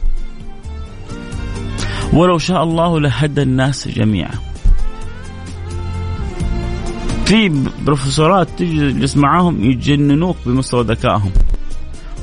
ولو 2.15 2.37
شاء 2.37 2.63
الله 2.63 2.99
لهدى 2.99 3.41
الناس 3.41 3.87
جميعا. 3.87 4.33
في 7.25 7.63
بروفيسورات 7.85 8.47
تجلس 8.57 9.17
معاهم 9.17 9.63
يجننوك 9.63 10.37
بمستوى 10.45 10.83
ذكائهم. 10.83 11.31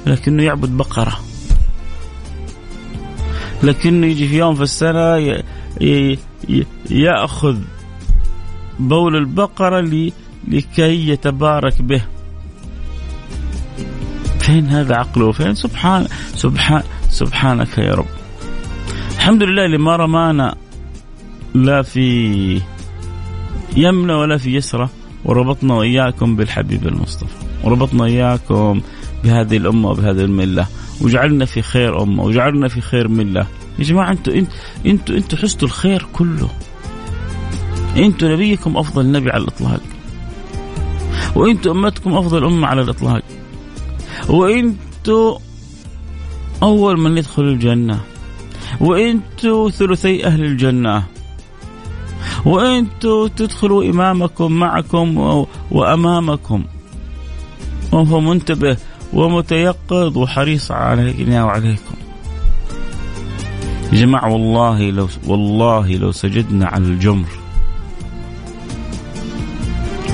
لكنه 0.06 0.42
يعبد 0.42 0.68
بقرة. 0.68 1.20
لكنه 3.62 4.06
يجي 4.06 4.28
في 4.28 4.38
يوم 4.38 4.54
في 4.54 4.62
السنة 4.62 5.42
يأخذ 6.90 7.56
بول 8.78 9.16
البقرة 9.16 9.80
لكي 10.48 11.08
يتبارك 11.08 11.82
به. 11.82 12.04
فين 14.38 14.66
هذا 14.66 14.96
عقله؟ 14.96 15.32
فين؟ 15.32 15.54
سبحان 15.54 16.06
سبحان 16.34 16.82
سبحانك 17.10 17.78
يا 17.78 17.94
رب. 17.94 18.21
الحمد 19.22 19.42
لله 19.42 19.64
اللي 19.64 19.78
ما 19.78 19.96
رمانا 19.96 20.54
لا 21.54 21.82
في 21.82 22.60
يمنى 23.76 24.12
ولا 24.12 24.38
في 24.38 24.54
يسرى 24.54 24.88
وربطنا 25.24 25.74
وإياكم 25.74 26.36
بالحبيب 26.36 26.86
المصطفى 26.86 27.34
وربطنا 27.64 28.04
إياكم 28.04 28.80
بهذه 29.24 29.56
الأمة 29.56 29.90
وبهذه 29.90 30.20
الملة 30.20 30.66
وجعلنا 31.00 31.44
في 31.44 31.62
خير 31.62 32.02
أمة 32.02 32.22
وجعلنا 32.24 32.68
في 32.68 32.80
خير 32.80 33.08
ملة. 33.08 33.46
يا 33.78 33.84
جماعة 33.84 34.10
أنتوا 34.10 34.34
أنتوا 34.86 35.16
أنتوا 35.16 35.38
حستوا 35.38 35.68
الخير 35.68 36.06
كله. 36.12 36.48
أنتم 37.96 38.26
نبيكم 38.32 38.76
أفضل 38.76 39.12
نبي 39.12 39.30
على 39.30 39.42
الإطلاق. 39.42 39.80
وأنتم 41.34 41.70
أمتكم 41.70 42.14
أفضل 42.14 42.44
أمة 42.44 42.66
على 42.66 42.82
الإطلاق. 42.82 43.22
وأنتم 44.28 45.34
أول 46.62 47.00
من 47.00 47.18
يدخل 47.18 47.42
الجنة. 47.42 48.11
وأنتم 48.80 49.70
ثلثي 49.70 50.26
أهل 50.26 50.44
الجنة. 50.44 51.02
وأنتم 52.44 53.26
تدخلوا 53.26 53.84
إمامكم 53.84 54.52
معكم 54.52 55.18
وأمامكم. 55.70 56.64
وهو 57.92 58.20
منتبه 58.20 58.76
ومتيقظ 59.12 60.18
وحريص 60.18 60.70
علينا 60.70 61.44
وعليكم. 61.44 61.94
يا 63.92 63.98
جماعة 63.98 64.32
والله 64.32 64.90
لو 64.90 65.08
والله 65.26 65.96
لو 65.96 66.12
سجدنا 66.12 66.66
على 66.66 66.84
الجمر. 66.84 67.28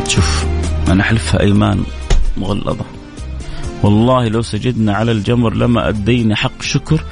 شوف 0.08 0.46
أنا 0.88 1.02
أحلفها 1.02 1.40
أيمان 1.40 1.82
مغلظة. 2.36 2.84
والله 3.82 4.28
لو 4.28 4.42
سجدنا 4.42 4.94
على 4.94 5.12
الجمر 5.12 5.54
لما 5.54 5.88
أدينا 5.88 6.36
حق 6.36 6.62
شكر 6.62 7.04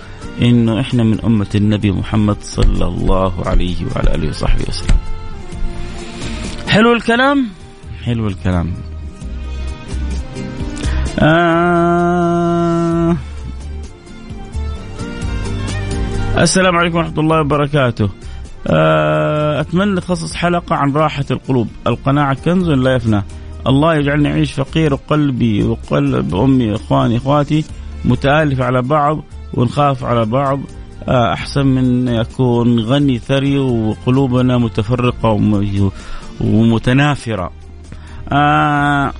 إنه 0.42 0.80
إحنا 0.80 1.02
من 1.02 1.20
أمة 1.24 1.46
النبي 1.54 1.92
محمد 1.92 2.36
صلى 2.42 2.84
الله 2.84 3.32
عليه 3.46 3.76
وعلى 3.86 4.14
آله 4.14 4.28
وصحبه 4.28 4.64
وسلم. 4.68 4.96
حلو 6.68 6.92
الكلام؟ 6.92 7.48
حلو 8.04 8.26
الكلام. 8.28 8.72
آه. 11.18 13.16
السلام 16.38 16.76
عليكم 16.76 16.96
ورحمة 16.98 17.18
الله 17.20 17.40
وبركاته. 17.40 18.08
آه 18.66 19.60
أتمنى 19.60 20.00
تخصص 20.00 20.34
حلقة 20.34 20.76
عن 20.76 20.92
راحة 20.92 21.24
القلوب. 21.30 21.68
القناعة 21.86 22.34
كنز 22.34 22.68
لا 22.68 22.94
يفنى. 22.94 23.22
الله 23.66 23.94
يجعلني 23.94 24.32
أعيش 24.32 24.52
فقير 24.52 24.94
وقلبي 24.94 25.62
وقلب 25.62 26.34
أمي 26.34 26.70
وإخواني 26.70 27.16
إخواتي 27.16 27.64
متآلف 28.04 28.60
على 28.60 28.82
بعض. 28.82 29.24
ونخاف 29.56 30.04
على 30.04 30.24
بعض. 30.24 30.60
آه 31.08 31.32
أحسن 31.32 31.66
من 31.66 32.08
يكون 32.08 32.80
غني 32.80 33.18
ثري 33.18 33.58
وقلوبنا 33.58 34.58
متفرقة 34.58 35.62
ومتنافرة. 36.40 37.50
آه 38.32 39.12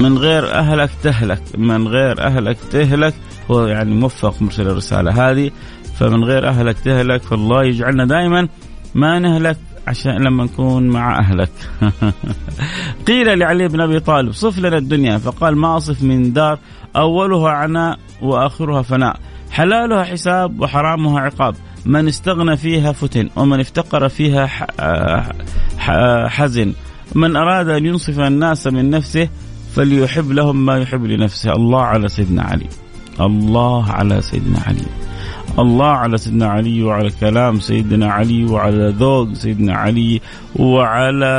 من 0.00 0.18
غير 0.18 0.54
أهلك 0.54 0.90
تهلك. 1.02 1.42
من 1.58 1.88
غير 1.88 2.20
أهلك 2.20 2.56
تهلك 2.70 3.14
هو 3.50 3.66
يعني 3.66 3.94
موفق 3.94 4.42
مرسل 4.42 4.68
الرسالة 4.68 5.30
هذه. 5.30 5.50
فمن 5.98 6.24
غير 6.24 6.48
أهلك 6.48 6.78
تهلك 6.78 7.22
فالله 7.22 7.64
يجعلنا 7.64 8.04
دائما 8.04 8.48
ما 8.94 9.18
نهلك 9.18 9.56
عشان 9.86 10.24
لما 10.24 10.44
نكون 10.44 10.88
مع 10.88 11.18
أهلك. 11.18 11.50
قيل 13.08 13.38
لعلي 13.38 13.68
بن 13.68 13.80
أبي 13.80 14.00
طالب 14.00 14.32
صف 14.32 14.58
لنا 14.58 14.78
الدنيا. 14.78 15.18
فقال 15.18 15.56
ما 15.56 15.76
أصف 15.76 16.02
من 16.02 16.32
دار 16.32 16.58
أولها 16.96 17.50
عناء 17.50 17.98
وآخرها 18.22 18.82
فناء. 18.82 19.16
حلالها 19.50 20.04
حساب 20.04 20.60
وحرامها 20.60 21.20
عقاب. 21.20 21.54
من 21.86 22.08
استغنى 22.08 22.56
فيها 22.56 22.92
فتن 22.92 23.30
ومن 23.36 23.60
افتقر 23.60 24.08
فيها 24.08 24.46
حزن. 26.28 26.72
من 27.14 27.36
أراد 27.36 27.68
أن 27.68 27.86
ينصف 27.86 28.20
الناس 28.20 28.66
من 28.66 28.90
نفسه 28.90 29.28
فليحب 29.74 30.32
لهم 30.32 30.66
ما 30.66 30.78
يحب 30.78 31.04
لنفسه. 31.04 31.52
الله 31.52 31.82
على 31.82 32.08
سيدنا 32.08 32.42
علي. 32.42 32.68
الله 33.20 33.90
على 33.90 34.20
سيدنا 34.20 34.58
علي. 34.66 34.86
الله 35.58 35.86
على 35.86 36.18
سيدنا 36.18 36.46
علي 36.46 36.82
وعلى 36.82 37.10
كلام 37.20 37.60
سيدنا 37.60 38.12
علي 38.12 38.44
وعلى 38.44 38.94
ذوق 38.98 39.32
سيدنا 39.32 39.74
علي 39.74 40.20
وعلى 40.56 41.34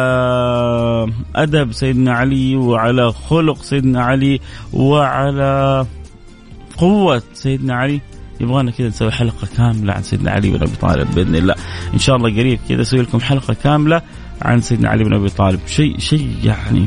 أدب 1.35 1.71
سيدنا 1.71 2.13
علي 2.13 2.55
وعلى 2.55 3.11
خلق 3.11 3.63
سيدنا 3.63 4.03
علي 4.03 4.39
وعلى 4.73 5.85
قوة 6.77 7.23
سيدنا 7.33 7.75
علي. 7.75 8.01
يبغانا 8.41 8.71
كذا 8.71 8.87
نسوي 8.87 9.11
حلقة 9.11 9.47
كاملة 9.57 9.93
عن 9.93 10.03
سيدنا 10.03 10.31
علي 10.31 10.49
بن 10.51 10.61
أبي 10.61 10.75
طالب 10.81 11.15
بإذن 11.15 11.35
الله. 11.35 11.55
إن 11.93 11.99
شاء 11.99 12.15
الله 12.15 12.29
قريب 12.29 12.59
كذا 12.69 12.81
أسوي 12.81 13.01
لكم 13.01 13.19
حلقة 13.19 13.53
كاملة 13.63 14.01
عن 14.41 14.61
سيدنا 14.61 14.89
علي 14.89 15.03
بن 15.03 15.13
أبي 15.13 15.29
طالب. 15.29 15.59
شيء 15.67 15.99
شيء 15.99 16.29
يعني. 16.43 16.85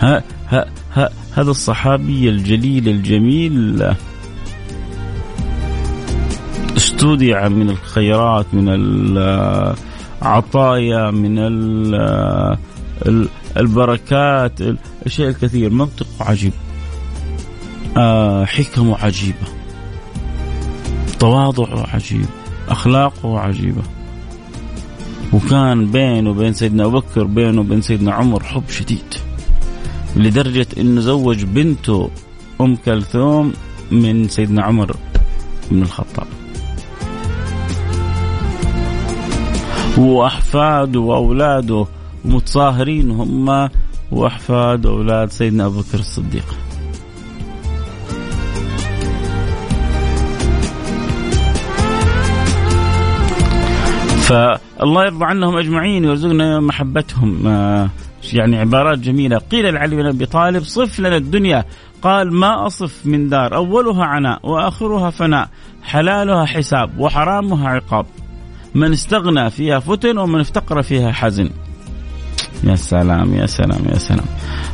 ها 0.00 0.22
ها 0.48 0.66
ها 0.94 1.10
هذا 1.34 1.50
الصحابي 1.50 2.28
الجليل 2.28 2.88
الجميل. 2.88 3.94
استودع 6.76 7.48
من 7.48 7.70
الخيرات 7.70 8.46
من 8.52 8.68
العطايا 10.22 11.10
من 11.10 11.38
البركات 13.56 14.52
الشيء 15.06 15.28
الكثير. 15.28 15.70
منطق 15.70 16.06
عجيب. 16.20 16.52
آه، 17.96 18.44
حكمه 18.44 18.96
عجيبة. 18.98 19.46
تواضعه 21.18 21.86
عجيب. 21.94 22.26
أخلاقه 22.68 23.38
عجيبة. 23.40 23.82
وكان 25.32 25.90
بينه 25.90 26.30
وبين 26.30 26.52
سيدنا 26.52 26.84
أبو 26.84 26.98
بكر 26.98 27.24
بينه 27.24 27.60
وبين 27.60 27.80
سيدنا 27.80 28.12
عمر 28.12 28.42
حب 28.42 28.68
شديد. 28.68 29.14
لدرجة 30.16 30.66
أنه 30.78 31.00
زوج 31.00 31.44
بنته 31.44 32.10
أم 32.60 32.76
كلثوم 32.76 33.52
من 33.90 34.28
سيدنا 34.28 34.62
عمر 34.62 34.96
بن 35.70 35.82
الخطاب. 35.82 36.26
وأحفاده 39.98 41.00
وأولاده 41.00 41.86
متصاهرين 42.24 43.10
هم 43.10 43.68
وأحفاد 44.12 44.86
أولاد 44.86 45.30
سيدنا 45.30 45.66
أبو 45.66 45.80
بكر 45.80 45.98
الصديق. 45.98 46.44
فالله 54.24 55.04
يرضى 55.04 55.24
عنهم 55.24 55.56
أجمعين 55.56 56.06
ويرزقنا 56.06 56.60
محبتهم. 56.60 57.46
آه، 57.46 57.90
يعني 58.32 58.58
عبارات 58.58 58.98
جميلة. 58.98 59.38
قيل 59.38 59.74
لعلي 59.74 59.96
بن 59.96 60.06
أبي 60.06 60.26
طالب 60.26 60.62
صف 60.62 61.00
لنا 61.00 61.16
الدنيا. 61.16 61.64
قال 62.02 62.34
ما 62.34 62.66
أصف 62.66 63.06
من 63.06 63.28
دار 63.28 63.56
أولها 63.56 64.04
عناء 64.04 64.40
وآخرها 64.42 65.10
فناء 65.10 65.48
حلالها 65.82 66.44
حساب 66.44 66.90
وحرامها 66.98 67.68
عقاب. 67.68 68.06
من 68.74 68.92
استغنى 68.92 69.50
فيها 69.50 69.78
فتن 69.78 70.18
ومن 70.18 70.40
افتقر 70.40 70.82
فيها 70.82 71.12
حزن. 71.12 71.50
يا 72.64 72.76
سلام 72.76 73.34
يا 73.34 73.46
سلام 73.46 73.84
يا 73.92 73.98
سلام. 73.98 74.24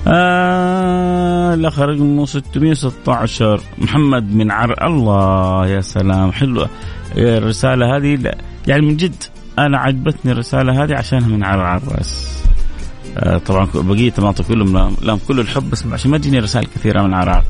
آه 0.06 1.54
الأخ 1.54 1.78
رقم 1.78 2.24
616 2.26 3.60
محمد 3.78 4.34
من 4.34 4.50
عر 4.50 4.86
الله 4.86 5.66
يا 5.66 5.80
سلام. 5.80 6.32
حلوة. 6.32 6.68
الرسالة 7.16 7.96
هذه 7.96 8.32
يعني 8.66 8.82
من 8.86 8.96
جد 8.96 9.14
أنا 9.58 9.78
عجبتني 9.78 10.32
الرسالة 10.32 10.84
هذه 10.84 10.94
عشانها 10.94 11.28
من 11.28 11.44
عرعر 11.44 11.82
بس. 11.98 12.40
آه 13.18 13.38
طبعا 13.38 13.68
بقية 13.74 14.12
المناطق 14.18 14.44
كلهم 14.44 14.96
لهم 15.02 15.20
كل 15.28 15.40
الحب 15.40 15.70
بس 15.70 15.86
عشان 15.92 16.10
ما 16.10 16.18
تجيني 16.18 16.38
رسائل 16.38 16.66
كثيرة 16.66 17.02
من 17.02 17.14
عرعر 17.14 17.44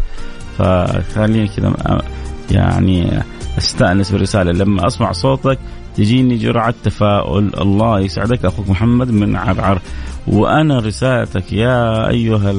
فخليني 0.59 1.49
كذا 1.49 1.69
آه، 1.87 2.03
يعني 2.51 3.23
أستأنس 3.59 4.11
بالرسالة. 4.11 4.53
لما 4.53 4.87
أسمع 4.87 5.13
صوتك 5.13 5.59
تجيني 5.97 6.37
جرعة 6.37 6.75
تفاؤل. 6.85 7.51
الله 7.61 8.01
يسعدك 8.01 8.45
أخوك 8.45 8.69
محمد 8.69 9.11
من 9.11 9.37
عرعر 9.37 9.81
وأنا 10.27 10.79
رسالتك 10.79 11.53
يا 11.53 12.09
أيها 12.09 12.53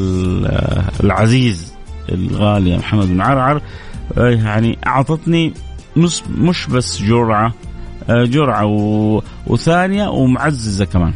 العزيز 1.04 1.74
الغالي 2.12 2.70
يا 2.70 2.78
محمد 2.78 3.08
بن 3.08 3.22
عرعر 3.22 3.62
آه، 4.18 4.30
يعني 4.30 4.78
أعطتني 4.88 5.54
مش 6.28 6.68
بس 6.68 7.02
جرعة 7.02 7.54
آه، 8.10 8.26
جرعة 8.26 8.66
و... 8.66 9.22
وثانية 9.48 10.08
ومعززة 10.08 10.86
كمان. 10.86 11.14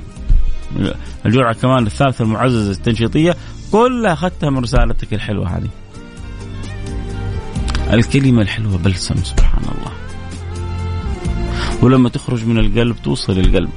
الجرعة 1.25 1.53
كمان 1.53 1.85
الثالثة 1.85 2.23
المعززة 2.23 2.71
التنشيطية. 2.71 3.35
كلها 3.71 4.13
أخذتها 4.13 4.49
من 4.49 4.57
رسالتك 4.57 5.13
الحلوة 5.13 5.57
هذه. 5.57 5.69
الكلمة 7.93 8.41
الحلوة 8.41 8.77
بلسم 8.77 9.15
سبحان 9.15 9.63
الله. 9.63 9.94
ولما 11.81 12.09
تخرج 12.09 12.45
من 12.45 12.57
القلب 12.57 12.95
توصل 13.03 13.39
القلب. 13.39 13.69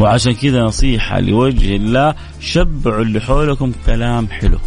وعشان 0.00 0.32
كذا 0.32 0.62
نصيحة 0.62 1.20
لوجه 1.20 1.76
الله 1.76 2.14
شبعوا 2.40 3.02
اللي 3.02 3.20
حولكم 3.20 3.72
كلام 3.86 4.28
حلو. 4.28 4.58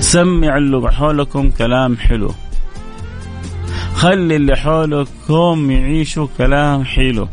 سمعوا 0.00 0.58
اللي 0.58 0.92
حولكم 0.92 1.50
كلام 1.50 1.96
حلو. 1.96 2.34
خلي 3.94 4.36
اللي 4.36 4.56
حولكم 4.56 5.70
يعيشوا 5.70 6.26
كلام 6.38 6.84
حلو. 6.84 7.28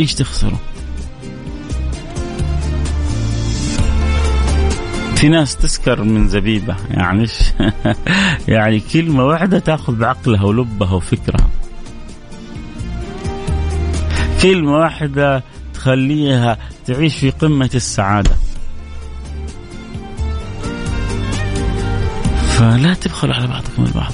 إيش 0.00 0.14
تخسروا؟ 0.14 0.58
في 5.22 5.28
ناس 5.28 5.56
تسكر 5.56 6.02
من 6.02 6.28
زبيبة 6.28 6.76
يعني 6.90 7.26
يعني 8.48 8.80
كلمة 8.80 9.24
واحدة 9.24 9.58
تأخذ 9.58 9.96
بعقلها 9.96 10.44
ولبها 10.44 10.94
وفكرها. 10.94 11.50
كلمة 14.42 14.72
واحدة 14.72 15.44
تخليها 15.74 16.58
تعيش 16.86 17.16
في 17.16 17.30
قمة 17.30 17.70
السعادة. 17.74 18.36
فلا 22.48 22.94
تبخلوا 22.94 23.34
على 23.34 23.46
بعضكم 23.46 23.84
البعض. 23.84 24.12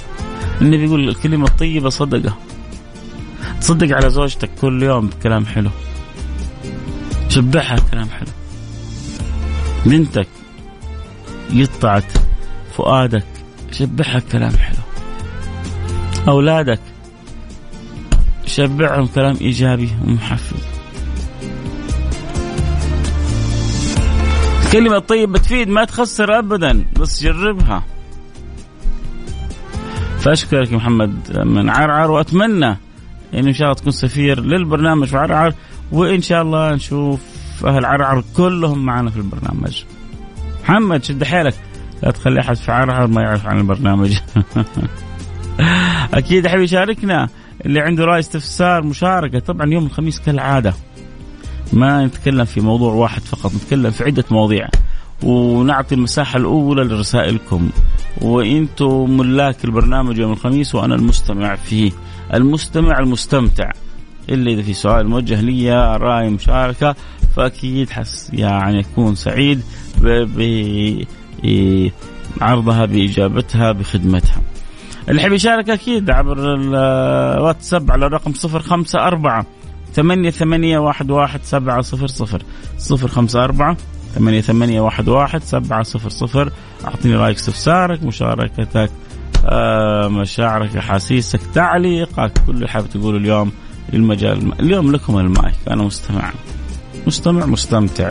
النبي 0.61 0.85
يقول 0.85 1.09
الكلمة 1.09 1.47
الطيبة 1.47 1.89
صدقة. 1.89 2.37
تصدق 3.61 3.97
على 3.97 4.11
زوجتك 4.11 4.51
كل 4.61 4.83
يوم 4.83 5.07
بكلام 5.07 5.47
حلو. 5.47 5.71
شبعها 7.29 7.77
كلام 7.91 8.09
حلو. 8.09 8.29
بنتك 9.87 10.29
قطعت 11.61 12.13
فؤادك 12.77 13.27
شبعها 13.73 14.19
كلام 14.33 14.57
حلو. 14.57 14.83
أولادك 16.29 16.81
شبعهم 18.49 19.07
كلام 19.07 19.37
إيجابي 19.41 19.91
ومحفز 20.07 20.79
الكلمة 24.65 24.97
الطيبة 24.97 25.39
تفيد 25.39 25.69
ما 25.69 25.85
تخسر 25.85 26.39
ابدا 26.39 26.85
بس 27.01 27.23
جربها 27.23 27.85
فأشكرك 30.19 30.73
محمد 30.73 31.39
من 31.45 31.71
عرعر 31.71 32.11
وأتمنى 32.11 32.77
انه 33.35 33.49
إن 33.49 33.53
شاء 33.53 33.69
الله 33.69 33.81
تكون 33.81 33.93
سفير 33.93 34.41
للبرنامج 34.41 35.07
في 35.07 35.17
عرعر 35.17 35.55
وإن 35.93 36.23
شاء 36.23 36.43
الله 36.43 36.75
نشوف 36.75 37.21
أهل 37.65 37.85
عرعر 37.85 38.25
كلهم 38.37 38.87
معنا 38.87 39.11
في 39.11 39.17
البرنامج. 39.17 39.83
محمد 40.63 41.05
شد 41.05 41.25
حيلك 41.25 41.55
لا 42.03 42.11
تخلي 42.11 42.41
أحد 42.41 42.57
في 42.57 42.73
عرعر 42.73 43.07
ما 43.07 43.23
يعرف 43.23 43.47
عن 43.47 43.59
البرنامج. 43.59 44.19
أكيد 46.15 46.47
حبي 46.47 46.63
يشاركنا 46.63 47.29
اللي 47.67 47.81
عنده 47.81 48.05
رأي 48.05 48.19
استفسار 48.19 48.83
مشاركة 48.83 49.39
طبعا 49.39 49.73
يوم 49.73 49.87
الخميس 49.87 50.21
كالعادة. 50.21 50.75
ما 51.73 52.07
نتكلم 52.07 52.45
في 52.45 52.61
موضوع 52.61 52.93
واحد 52.93 53.23
فقط 53.23 53.53
نتكلم 53.55 53.91
في 53.91 54.05
عدة 54.05 54.25
مواضيع. 54.31 54.69
ونعطي 55.23 55.95
المساحة 55.95 56.37
الأولى 56.37 56.85
لرسائلكم. 56.85 57.71
وإنتم 58.21 59.17
ملاك 59.17 59.65
البرنامج 59.65 60.19
يوم 60.19 60.33
الخميس 60.33 60.75
وأنا 60.75 60.95
المستمع 60.95 61.57
فيه. 61.57 61.93
المستمع 62.35 62.99
المستمتع. 62.99 63.71
إلا 64.31 64.51
إذا 64.51 64.63
في 64.63 64.75
سؤال 64.75 65.09
موجه 65.09 65.41
لي 65.41 65.97
رأي 65.97 66.31
مشاركة 66.31 66.97
فأكيد 67.37 67.91
حس 67.91 68.31
يعني 68.33 68.81
أكون 68.81 69.15
سعيد 69.15 69.63
بعرضها 72.41 72.85
بإجابتها 72.85 73.73
بخدمتها. 73.73 74.43
اللي 75.09 75.23
يحب 75.23 75.33
يشارك 75.33 75.71
أكيد 75.71 76.11
عبر 76.11 76.55
الواتساب 76.55 77.91
على 77.91 78.07
الرقم 78.07 78.33
054 78.45 79.45
ثمانية 79.93 80.31
ثمانية 80.31 80.79
واحد 80.79 81.11
واحد 81.11 81.41
سبعة 81.43 81.81
صفر 81.81 82.07
صفر. 82.07 82.43
صفر 82.79 83.09
خمسة 83.09 83.45
أربعة 83.45 83.77
ثمانية 84.15 84.41
ثمانية 84.41 84.81
واحد 84.81 85.09
واحد 85.09 85.43
سبعة 85.43 85.83
صفر 85.83 86.09
صفر. 86.09 86.53
أعطيني 86.85 87.17
رأيك 87.17 87.37
استفسارك 87.37 88.03
مشاركتك 88.03 88.91
آه 89.47 90.09
مشاعرك 90.09 90.77
أحاسيسك 90.77 91.41
تعليقك 91.55 92.33
كل 92.47 92.55
اللي 92.55 92.69
حابب 92.69 92.91
تقوله 92.91 93.19
اليوم 93.19 93.53
المجال 93.95 94.61
اليوم 94.61 94.93
لكم 94.93 95.19
المايك. 95.19 95.55
أنا 95.69 95.83
مستمع. 95.83 96.33
مستمع 97.07 97.47
مستمتع. 97.47 98.11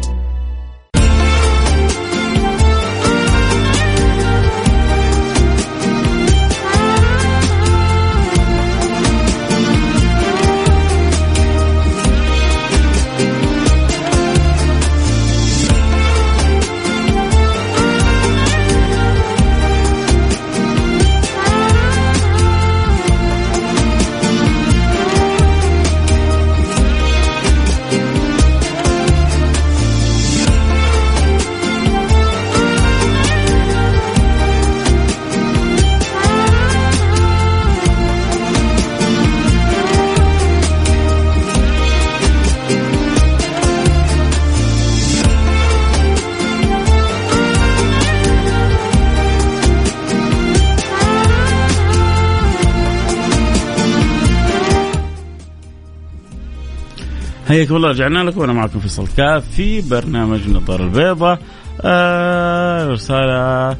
حياكم 57.51 57.75
الله 57.75 57.89
رجعنا 57.89 58.19
لكم 58.19 58.39
وأنا 58.41 58.53
معكم 58.53 58.79
فيصل 58.79 59.07
كاف 59.17 59.51
في 59.51 59.81
برنامج 59.81 60.39
النظاره 60.47 60.83
البيضاء 60.83 61.39
آه 61.81 62.87
رسالة. 62.87 63.77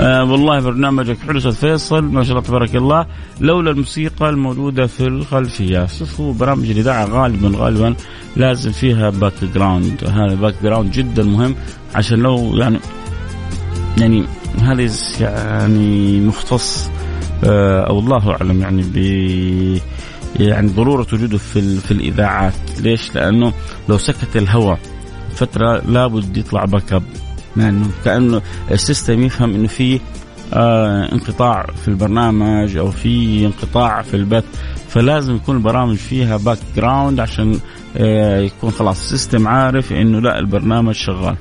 آه 0.00 0.24
والله 0.24 0.60
برنامجك 0.60 1.18
حلو 1.18 1.38
أستاذ 1.38 1.52
فيصل 1.52 2.04
ما 2.04 2.24
شاء 2.24 2.32
الله 2.32 2.48
تبارك 2.48 2.76
الله. 2.76 3.06
لولا 3.40 3.70
الموسيقى 3.70 4.28
الموجودة 4.28 4.86
في 4.86 5.06
الخلفية. 5.06 5.86
شوفوا 5.86 6.34
برامج 6.34 6.70
الاذاعه 6.70 7.04
غالبا 7.04 7.52
غالبا 7.56 7.94
لازم 8.36 8.72
فيها 8.72 9.10
background 9.10 10.04
هذا 10.04 10.34
background 10.34 10.90
جدا 10.90 11.22
مهم 11.22 11.54
عشان 11.94 12.18
لو 12.18 12.56
يعني 12.56 12.78
يعني 13.98 14.24
هذا 14.62 14.90
يعني 15.20 16.20
مختص 16.20 16.90
أو 17.44 17.98
الله 17.98 18.30
أعلم 18.30 18.60
يعني 18.60 18.82
ب 18.82 18.96
يعني 20.40 20.68
ضرورة 20.68 21.06
وجوده 21.12 21.38
في 21.38 21.76
في 21.76 21.90
الإذاعات، 21.90 22.54
ليش؟ 22.80 23.14
لأنه 23.14 23.52
لو 23.88 23.98
سكت 23.98 24.36
الهواء 24.36 24.78
فترة 25.34 25.82
لابد 25.88 26.36
يطلع 26.36 26.64
backup 26.64 27.02
لأنه 27.56 27.86
كأنه 28.04 28.42
ال 28.70 28.77
system 28.77 29.22
يفهم 29.22 29.54
إنه 29.54 29.68
في 29.68 30.00
آه 30.54 31.12
انقطاع 31.12 31.66
في 31.82 31.88
البرنامج 31.88 32.76
أو 32.76 32.90
في 32.90 33.46
انقطاع 33.46 34.02
في 34.02 34.14
البث 34.16 34.44
فلازم 34.88 35.36
يكون 35.36 35.56
البرامج 35.56 35.96
فيها 35.96 36.36
background 36.36 37.20
عشان 37.20 37.58
آه 37.96 38.40
يكون 38.40 38.70
خلاص 38.70 39.00
ال 39.02 39.09
system 39.09 39.48
عارف 39.48 39.92
إنه 39.92 40.20
لا 40.20 40.38
البرنامج 40.38 40.94
شغال. 40.94 41.36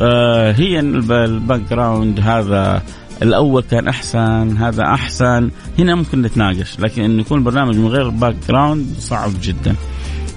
آه 0.00 0.52
هي 0.52 0.80
ال 0.80 1.60
background 1.70 2.20
هذا 2.20 2.82
الأول 3.22 3.62
كان 3.62 3.88
أحسن 3.88 4.56
هذا 4.56 4.82
أحسن. 4.82 5.50
هنا 5.78 5.94
ممكن 5.94 6.22
نتناقش 6.22 6.80
لكن 6.80 7.04
إنه 7.04 7.20
يكون 7.20 7.38
البرنامج 7.38 7.78
من 7.78 7.86
غير 7.86 8.08
background 8.08 8.86
صعب 8.98 9.30
جدا. 9.42 9.74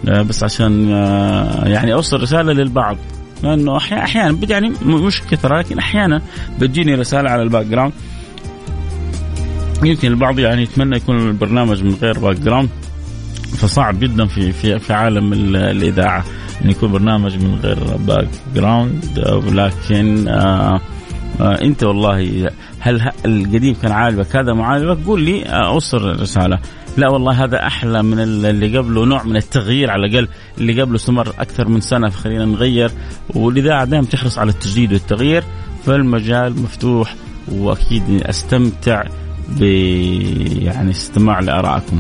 آه، 0.08 0.22
بس 0.22 0.44
عشان 0.44 0.92
آه، 0.92 1.68
يعني 1.68 1.94
أوصل 1.94 2.22
رسالة 2.22 2.54
للبعض. 2.54 2.98
لأنه 3.44 3.78
أحيانا 3.78 4.38
يعني 4.50 4.74
مش 4.86 5.22
كثرة 5.22 5.58
لكن 5.58 5.78
أحيانا 5.80 6.22
بتجيني 6.60 6.96
رسالة 6.96 7.30
على 7.30 7.42
ال 7.42 7.66
background 7.66 7.94
يمكن 9.84 10.08
البعض 10.08 10.40
يعني 10.40 10.64
يتمنى 10.64 10.96
يكون 10.96 11.28
البرنامج 11.28 11.84
من 11.84 11.94
غير 12.02 12.20
background 12.20 12.70
فصعب 13.58 14.00
جدا 14.00 14.26
في 14.26 14.52
في 14.52 14.80
في 14.80 14.94
عالم 14.94 15.34
الإذاعة 15.56 16.24
ان 16.66 16.70
يكون 16.70 16.92
برنامج 16.92 17.36
من 17.38 17.60
غير 17.64 17.98
background 17.98 19.20
ولكن 19.48 20.28
آه 20.28 20.82
آه 21.42 21.62
انت 21.62 21.84
والله 21.84 22.50
هل 22.80 23.12
القديم 23.26 23.74
كان 23.74 23.92
عاجبك 23.92 24.36
هذا 24.36 24.54
مو 24.54 24.64
عاجبك؟ 24.64 24.98
قول 25.06 25.22
لي 25.22 25.46
آه، 25.46 25.68
أوصل 25.68 26.22
رساله 26.22 26.60
لا 26.98 27.10
والله 27.10 27.44
هذا 27.44 27.68
أحلى 27.68 28.04
من 28.04 28.20
اللي 28.20 28.78
قبله 28.78 29.06
نوع 29.06 29.24
من 29.24 29.36
التغيير 29.36 29.92
على 29.92 30.08
الأقل 30.08 30.28
اللي 30.58 30.82
قبله 30.82 30.96
استمر 30.96 31.30
أكثر 31.40 31.68
من 31.68 31.82
سنة 31.82 32.10
فخلينا 32.10 32.46
نغير. 32.46 32.92
والاذاعه 33.36 33.86
دائما 33.86 34.06
تحرص 34.06 34.38
على 34.38 34.50
التجديد 34.50 34.94
والتغيير 34.94 35.44
فالمجال 35.86 36.62
مفتوح 36.62 37.16
وأكيد 37.52 38.24
أستمتع 38.26 39.04
ب 39.50 39.62
يعني 40.62 40.92
استماع 40.92 41.40
لآرائكم. 41.40 42.00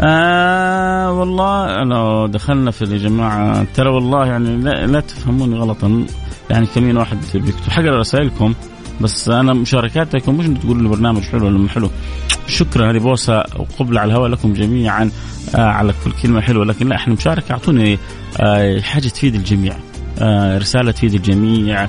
آه 0.00 1.12
والله 1.12 1.84
لو 1.84 2.26
دخلنا 2.26 2.70
في 2.70 2.84
يا 2.84 2.98
جماعة 2.98 3.66
ترى 3.74 3.88
والله 3.88 4.26
يعني 4.26 4.56
لا, 4.56 4.86
لا 4.86 5.00
تفهموني 5.00 5.56
غلطا. 5.56 6.06
يعني 6.50 6.66
كمين 6.66 6.96
واحد 6.96 7.18
بيكتب 7.34 7.70
حقرا 7.70 7.98
رسائلكم 7.98 8.54
بس 9.00 9.28
أنا 9.28 9.52
مشاركاتكم 9.52 10.38
مش 10.38 10.46
تقولوا 10.60 10.82
لي 10.82 10.88
برنامج 10.88 11.22
حلو 11.22 11.46
ولا 11.46 11.58
مو 11.58 11.68
حلو. 11.68 11.90
شكرا 12.46 12.90
هذه 12.90 12.98
بوسة 12.98 13.38
وقبله 13.38 14.00
على 14.00 14.12
الهواء 14.12 14.28
لكم 14.28 14.52
جميعا. 14.52 15.10
آه 15.54 15.58
على 15.58 15.94
كل 16.04 16.12
كلمة 16.22 16.40
حلوة 16.40 16.64
لكن 16.64 16.88
لا 16.88 16.96
إحنا 16.96 17.14
مشاركة 17.14 17.52
أعطوني 17.52 17.98
آه 18.40 18.80
حاجة 18.80 19.08
تفيد 19.08 19.34
الجميع. 19.34 19.76
آه 20.18 20.58
رسالة 20.58 20.90
تفيد 20.90 21.14
الجميع 21.14 21.88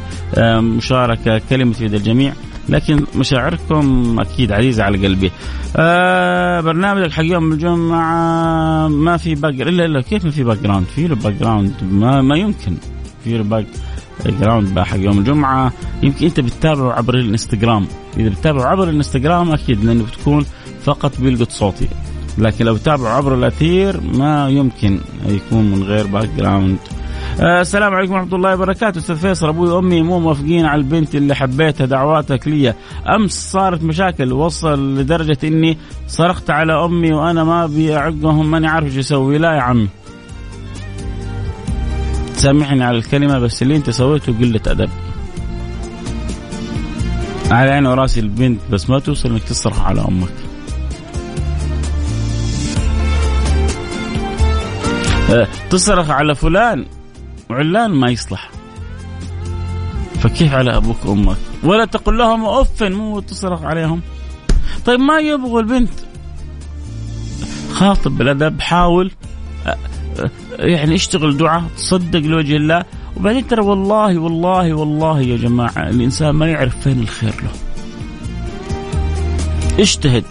مشاركة 0.59 1.41
كلمة 1.49 1.73
تفيد 1.73 1.93
الجميع. 1.93 2.33
لكن 2.69 3.03
مشاعركم 3.15 4.15
أكيد 4.19 4.51
عزيزة 4.51 4.83
على 4.83 5.07
قلبي. 5.07 5.31
آه 5.75 6.61
برنامجك 6.61 7.11
حق 7.11 7.23
يوم 7.23 7.51
الجمعة 7.51 8.87
ما 8.87 9.17
في 9.17 9.35
back 9.35 9.53
إلا 9.53 9.85
إلا 9.85 10.01
كيف 10.01 10.25
ما 10.25 10.31
في 10.31 10.43
background؟ 10.43 10.85
في 10.85 11.07
له 11.07 11.15
background 11.15 11.73
ما, 11.91 12.21
ما 12.21 12.37
يمكن. 12.37 12.77
في 13.23 13.37
له 13.37 13.43
background 13.43 14.79
حق 14.79 14.97
يوم 14.97 15.19
الجمعة. 15.19 15.73
يمكن 16.03 16.25
انت 16.25 16.39
بتتابعه 16.39 16.93
عبر 16.93 17.15
الانستغرام. 17.15 17.87
إذا 18.17 18.29
بتتابعه 18.29 18.65
عبر 18.65 18.89
الانستغرام 18.89 19.51
أكيد 19.51 19.85
لأنه 19.85 20.03
بتكون 20.03 20.45
فقط 20.83 21.21
بيلقط 21.21 21.51
صوتي. 21.51 21.87
لكن 22.37 22.65
لو 22.65 22.77
تابعوا 22.77 23.09
عبر 23.09 23.33
الأثير 23.33 24.01
ما 24.01 24.49
يمكن 24.49 24.99
يكون 25.25 25.71
من 25.71 25.83
غير 25.83 26.07
background 26.07 26.77
آه 27.41 27.61
السلام 27.61 27.93
عليكم 27.93 28.13
ورحمة 28.13 28.35
الله 28.35 28.53
وبركاته. 28.53 28.97
أستاذ 28.97 29.15
فيصل 29.15 29.47
أبوي 29.47 29.69
وأمي 29.69 30.01
مو 30.01 30.19
موافقين 30.19 30.65
على 30.65 30.81
البنت 30.81 31.15
اللي 31.15 31.35
حبيتها 31.35 31.85
دعواتك 31.85 32.47
لي 32.47 32.73
أمس 33.15 33.51
صارت 33.51 33.83
مشاكل 33.83 34.33
وصل 34.33 34.99
لدرجة 34.99 35.37
إني 35.43 35.77
صرخت 36.07 36.49
على 36.49 36.85
أمي 36.85 37.13
وأنا 37.13 37.43
ما 37.43 37.63
أبي 37.63 37.95
أعقهم 37.95 38.51
ماني 38.51 38.67
عارف 38.67 38.85
إيش 38.85 38.97
أسوي 38.97 39.37
لا 39.37 39.53
يا 39.53 39.61
عمي. 39.61 39.87
سامحني 42.39 42.83
على 42.83 42.97
الكلمة 42.97 43.39
بس 43.39 43.61
اللي 43.61 43.75
أنت 43.75 43.89
سويته 43.89 44.33
قلة 44.39 44.61
أدب. 44.67 44.89
على 47.51 47.71
عيني 47.71 47.87
وراسي 47.87 48.19
البنت 48.19 48.59
بس 48.71 48.89
ما 48.89 48.99
توصل 48.99 49.29
إنك 49.29 49.43
تصرخ 49.43 49.81
على 49.81 50.01
أمك. 50.01 50.29
أه، 55.29 55.47
تصرخ 55.69 56.09
على 56.09 56.35
فلان 56.35 56.85
وعلان 57.49 57.91
ما 57.91 58.09
يصلح. 58.09 58.51
فكيف 60.19 60.53
على 60.53 60.77
أبوك 60.77 61.05
وأمك؟ 61.05 61.37
ولا 61.63 61.85
تقول 61.85 62.17
لهم 62.17 62.45
أف 62.45 62.83
مو 62.83 63.19
تصرخ 63.19 63.63
عليهم. 63.63 64.01
طيب 64.85 64.99
ما 64.99 65.19
يبغوا 65.19 65.61
البنت. 65.61 65.93
خاطب 67.71 68.17
بالأدب 68.17 68.61
حاول. 68.61 69.11
يعني 70.59 70.95
اشتغل 70.95 71.37
دعاء 71.37 71.63
تصدق 71.77 72.19
لوجه 72.19 72.55
الله. 72.55 72.83
وبعدين 73.17 73.47
ترى 73.47 73.61
والله 73.61 74.17
والله 74.17 74.73
والله 74.73 75.21
يا 75.21 75.37
جماعة 75.37 75.89
الإنسان 75.89 76.29
ما 76.29 76.47
يعرف 76.47 76.79
فين 76.79 76.99
الخير 76.99 77.33
له. 77.43 77.51
اجتهد 79.79 80.23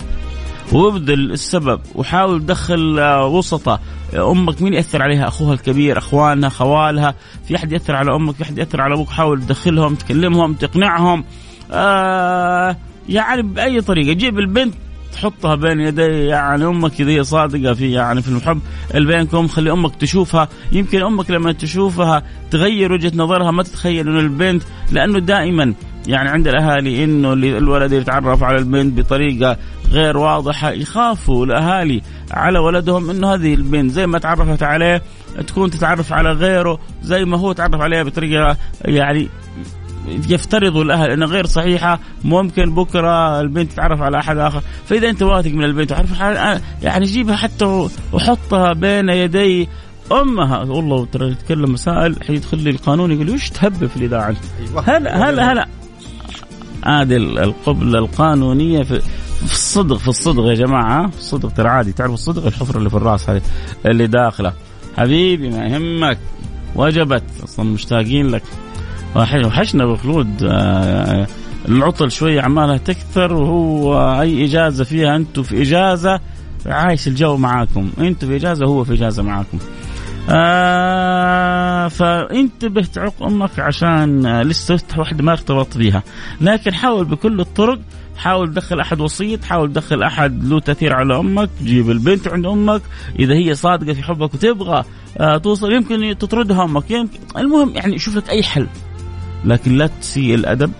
وابذل 0.72 1.32
السبب 1.32 1.80
وحاول 1.94 2.40
تدخل 2.40 3.00
وسطة. 3.22 3.80
أمك 4.14 4.62
مين 4.62 4.74
يأثر 4.74 5.02
عليها؟ 5.02 5.28
أخوها 5.28 5.52
الكبير 5.52 5.98
أخوانها 5.98 6.48
خوالها. 6.48 7.14
في 7.48 7.56
أحد 7.56 7.72
يأثر 7.72 7.96
على 7.96 8.14
أمك؟ 8.14 8.34
في 8.34 8.42
أحد 8.42 8.58
يأثر 8.58 8.80
على 8.80 8.94
أبوك؟ 8.94 9.08
حاول 9.08 9.42
تدخلهم 9.42 9.94
تكلمهم 9.94 10.54
تقنعهم. 10.54 11.24
آه 11.72 12.76
يعني 13.08 13.42
بأي 13.42 13.80
طريقة. 13.80 14.12
جيب 14.12 14.38
البنت 14.38 14.74
تحطها 15.18 15.54
بين 15.54 15.80
يدي 15.80 16.02
يعني 16.02 16.64
أمك 16.64 17.00
اذا 17.00 17.10
هي 17.10 17.24
صادقة 17.24 17.74
في 17.74 17.92
يعني 17.92 18.22
في 18.22 18.28
المحب 18.28 18.60
اللي 18.94 19.08
بينكم 19.12 19.48
خلي 19.48 19.72
أمك 19.72 19.96
تشوفها. 19.96 20.48
يمكن 20.72 21.02
أمك 21.02 21.30
لما 21.30 21.52
تشوفها 21.52 22.22
تغير 22.50 22.92
وجهة 22.92 23.12
نظرها 23.14 23.50
ما 23.50 23.62
تتخيل 23.62 24.08
إنه 24.08 24.20
البنت 24.20 24.62
لأنه 24.92 25.18
دائما 25.18 25.74
يعني 26.06 26.28
عند 26.28 26.48
الأهالي 26.48 27.04
إنه 27.04 27.32
الولد 27.32 27.92
يتعرف 27.92 28.42
على 28.42 28.58
البنت 28.58 28.98
بطريقة 28.98 29.56
غير 29.90 30.16
واضحة 30.16 30.70
يخافوا 30.70 31.46
الأهالي 31.46 32.02
على 32.30 32.58
ولدهم 32.58 33.10
إنه 33.10 33.34
هذه 33.34 33.54
البنت 33.54 33.90
زي 33.90 34.06
ما 34.06 34.18
تعرفت 34.18 34.62
عليه 34.62 35.02
تكون 35.46 35.70
تتعرف 35.70 36.12
على 36.12 36.32
غيره 36.32 36.78
زي 37.02 37.24
ما 37.24 37.38
هو 37.38 37.52
تعرف 37.52 37.80
عليها 37.80 38.02
بطريقة 38.02 38.56
يعني 38.84 39.28
يفترضوا 40.28 40.84
الأهل 40.84 41.10
إنها 41.10 41.28
غير 41.28 41.46
صحيحة 41.46 42.00
ممكن 42.24 42.74
بكرة 42.74 43.40
البنت 43.40 43.72
تتعرف 43.72 44.00
على 44.02 44.18
أحد 44.18 44.36
آخر. 44.36 44.62
فإذا 44.86 45.10
أنت 45.10 45.22
واثق 45.22 45.50
من 45.50 45.64
البنت 45.64 45.92
وعارف 45.92 46.20
يعني 46.82 47.04
جيبها 47.04 47.36
حتى 47.36 47.88
وحطها 48.12 48.72
بين 48.72 49.08
يدي 49.08 49.68
أمها. 50.12 50.58
والله 50.58 51.06
ترى 51.06 51.30
يتكلم 51.30 51.72
مسائل 51.72 52.22
حيدخل 52.26 52.58
لي 52.58 52.70
القانون 52.70 53.12
يقول 53.12 53.30
وش 53.30 53.50
تهبب 53.50 53.86
في 53.86 53.96
الإذاعة 53.96 54.36
هلا 54.86 55.30
هلا 55.30 55.52
هلا 55.52 55.68
هذه 56.84 57.16
القبلة 57.16 57.98
القانونية 57.98 58.82
في 58.82 59.00
في 59.38 59.52
الصدق 59.52 59.96
في 59.96 60.08
الصدق 60.08 60.42
يا 60.44 60.54
جماعة. 60.54 61.10
في 61.10 61.18
الصدق 61.18 61.48
ترى 61.48 61.68
عادي. 61.68 61.92
تعرف 61.92 62.12
الصدق؟ 62.14 62.46
الحفرة 62.46 62.78
اللي 62.78 62.90
في 62.90 62.96
الرأس 62.96 63.30
هذه 63.30 63.42
اللي 63.86 64.06
داخلة. 64.06 64.52
حبيبي 64.96 65.50
ما 65.50 65.66
يهمك. 65.66 66.18
وجبت. 66.74 67.24
أصلا 67.44 67.64
مشتاقين 67.66 68.26
لك. 68.26 68.42
وحشنا 69.16 69.86
بخلود 69.86 70.42
آه، 70.42 71.26
العطل 71.68 72.10
شوية 72.10 72.40
عمالها 72.40 72.76
تكثر 72.76 73.32
وهو 73.32 74.20
أي 74.20 74.44
إجازة 74.44 74.84
فيها 74.84 75.16
أنتم 75.16 75.42
في 75.42 75.62
إجازة 75.62 76.20
عايش 76.66 77.08
الجو 77.08 77.36
معاكم. 77.36 77.90
أنتم 78.00 78.26
في 78.26 78.36
إجازة 78.36 78.66
هو 78.66 78.84
في 78.84 78.92
إجازة 78.92 79.22
معاكم. 79.22 79.58
آه 80.30 81.88
فانتبه 81.88 82.82
تعق 82.82 83.22
أمك 83.22 83.58
عشان 83.58 84.40
لسه 84.42 84.78
واحدة 84.96 85.24
ما 85.24 85.32
ارتبط 85.32 85.78
بها 85.78 86.02
لكن 86.40 86.74
حاول 86.74 87.04
بكل 87.04 87.40
الطرق 87.40 87.78
حاول 88.16 88.48
تدخل 88.52 88.80
أحد 88.80 89.00
وسيط 89.00 89.44
حاول 89.44 89.72
تدخل 89.72 90.02
أحد 90.02 90.44
له 90.44 90.60
تأثير 90.60 90.92
على 90.92 91.18
أمك 91.18 91.50
جيب 91.62 91.90
البنت 91.90 92.28
عند 92.28 92.46
أمك. 92.46 92.82
إذا 93.18 93.34
هي 93.34 93.54
صادقة 93.54 93.92
في 93.92 94.02
حبك 94.02 94.34
وتبغى 94.34 94.84
آه 95.18 95.36
توصل 95.36 95.72
يمكن 95.72 96.18
تطردها 96.18 96.64
أمك. 96.64 96.90
يمكن 96.90 97.18
المهم 97.36 97.76
يعني 97.76 97.98
شوف 97.98 98.16
لك 98.16 98.30
أي 98.30 98.42
حل. 98.42 98.66
لكن 99.44 99.76
لا 99.76 99.86
تسيء 99.86 100.34
الأدب 100.34 100.72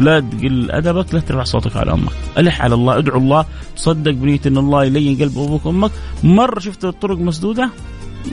لا 0.00 0.20
تقل 0.20 0.70
أدبك 0.70 1.14
لا 1.14 1.20
ترفع 1.20 1.44
صوتك 1.44 1.76
على 1.76 1.92
أمك. 1.92 2.12
ألح 2.38 2.62
على 2.62 2.74
الله 2.74 2.98
ادعو 2.98 3.18
الله 3.18 3.46
تصدق 3.76 4.10
بنية 4.10 4.40
إن 4.46 4.58
الله 4.58 4.84
يلين 4.84 5.18
قلب 5.18 5.38
أبوك 5.38 5.66
وأمك. 5.66 5.90
مرة 6.24 6.58
شفت 6.58 6.84
الطرق 6.84 7.18
مسدودة؟ 7.18 7.70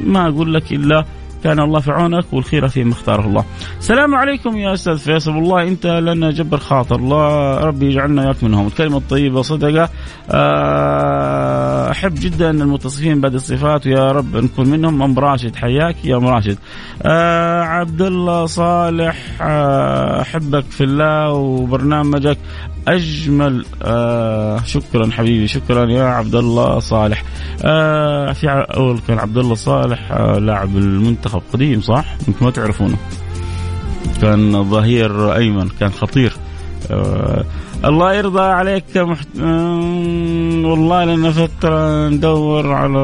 ما 0.03 0.27
أقول 0.27 0.53
لك 0.53 0.73
إلا 0.73 1.05
كان 1.45 1.60
الله 1.60 1.79
في 1.79 1.91
عونك 1.91 2.25
والخير 2.34 2.67
فيما 2.67 2.93
اختاره 2.93 3.27
الله. 3.27 3.45
السلام 3.79 4.15
عليكم 4.15 4.58
يا 4.58 4.73
أستاذ 4.73 4.97
فيصل. 4.97 5.36
والله 5.36 5.63
أنت 5.63 5.88
لنا 5.88 6.31
جبر 6.31 6.58
خاطر. 6.58 6.95
الله 6.95 7.58
ربي 7.58 7.86
يجعلنا 7.86 8.25
إياك 8.25 8.43
منهم. 8.43 8.67
الكلمة 8.67 8.97
الطيبة 8.97 9.41
صدقة. 9.41 9.89
آه، 10.31 11.91
أحب 11.91 12.15
جدا 12.15 12.49
المتصفين 12.49 13.21
بعد 13.21 13.34
الصفات. 13.34 13.88
ويا 13.88 14.12
رب 14.12 14.36
نكون 14.38 14.69
منهم. 14.69 15.01
أم 15.01 15.19
راشد 15.19 15.55
حياك 15.55 16.05
يا 16.05 16.17
أم 16.17 16.27
راشد. 16.27 16.58
آه، 17.03 17.62
عبد 17.62 18.01
الله 18.01 18.45
صالح 18.45 19.15
آه، 19.41 20.21
أحبك 20.21 20.63
في 20.63 20.84
الله 20.84 21.31
وبرنامجك. 21.34 22.38
أجمل 22.88 23.65
آه 23.84 24.63
شكرا 24.65 25.12
حبيبي 25.12 25.48
شكرا 25.48 25.86
يا 25.86 26.04
عبد 26.04 26.36
الله 26.36 26.80
صالح. 26.80 27.24
آه 27.63 28.34
في 28.34 28.48
أول 28.50 29.00
كان 29.08 29.19
عبد 29.19 29.38
الله 29.38 29.56
صالح 29.56 30.12
آه 30.12 30.39
لاعب 30.39 30.78
المنتخب 30.78 31.41
قديم 31.54 31.82
صح؟ 31.82 32.06
يمكن 32.28 32.45
ما 32.45 32.52
تعرفونه. 32.52 32.98
كان 34.21 34.69
ظهير 34.69 35.36
أيمن 35.36 35.69
كان 35.80 35.91
خطير. 35.91 36.34
آه 36.91 37.45
الله 37.86 38.13
يرضى 38.13 38.41
عليك 38.41 38.98
محت... 38.98 39.28
والله 40.65 41.04
لنا 41.06 41.32
فترة 41.32 42.10
ندور 42.10 42.74
على 42.74 43.00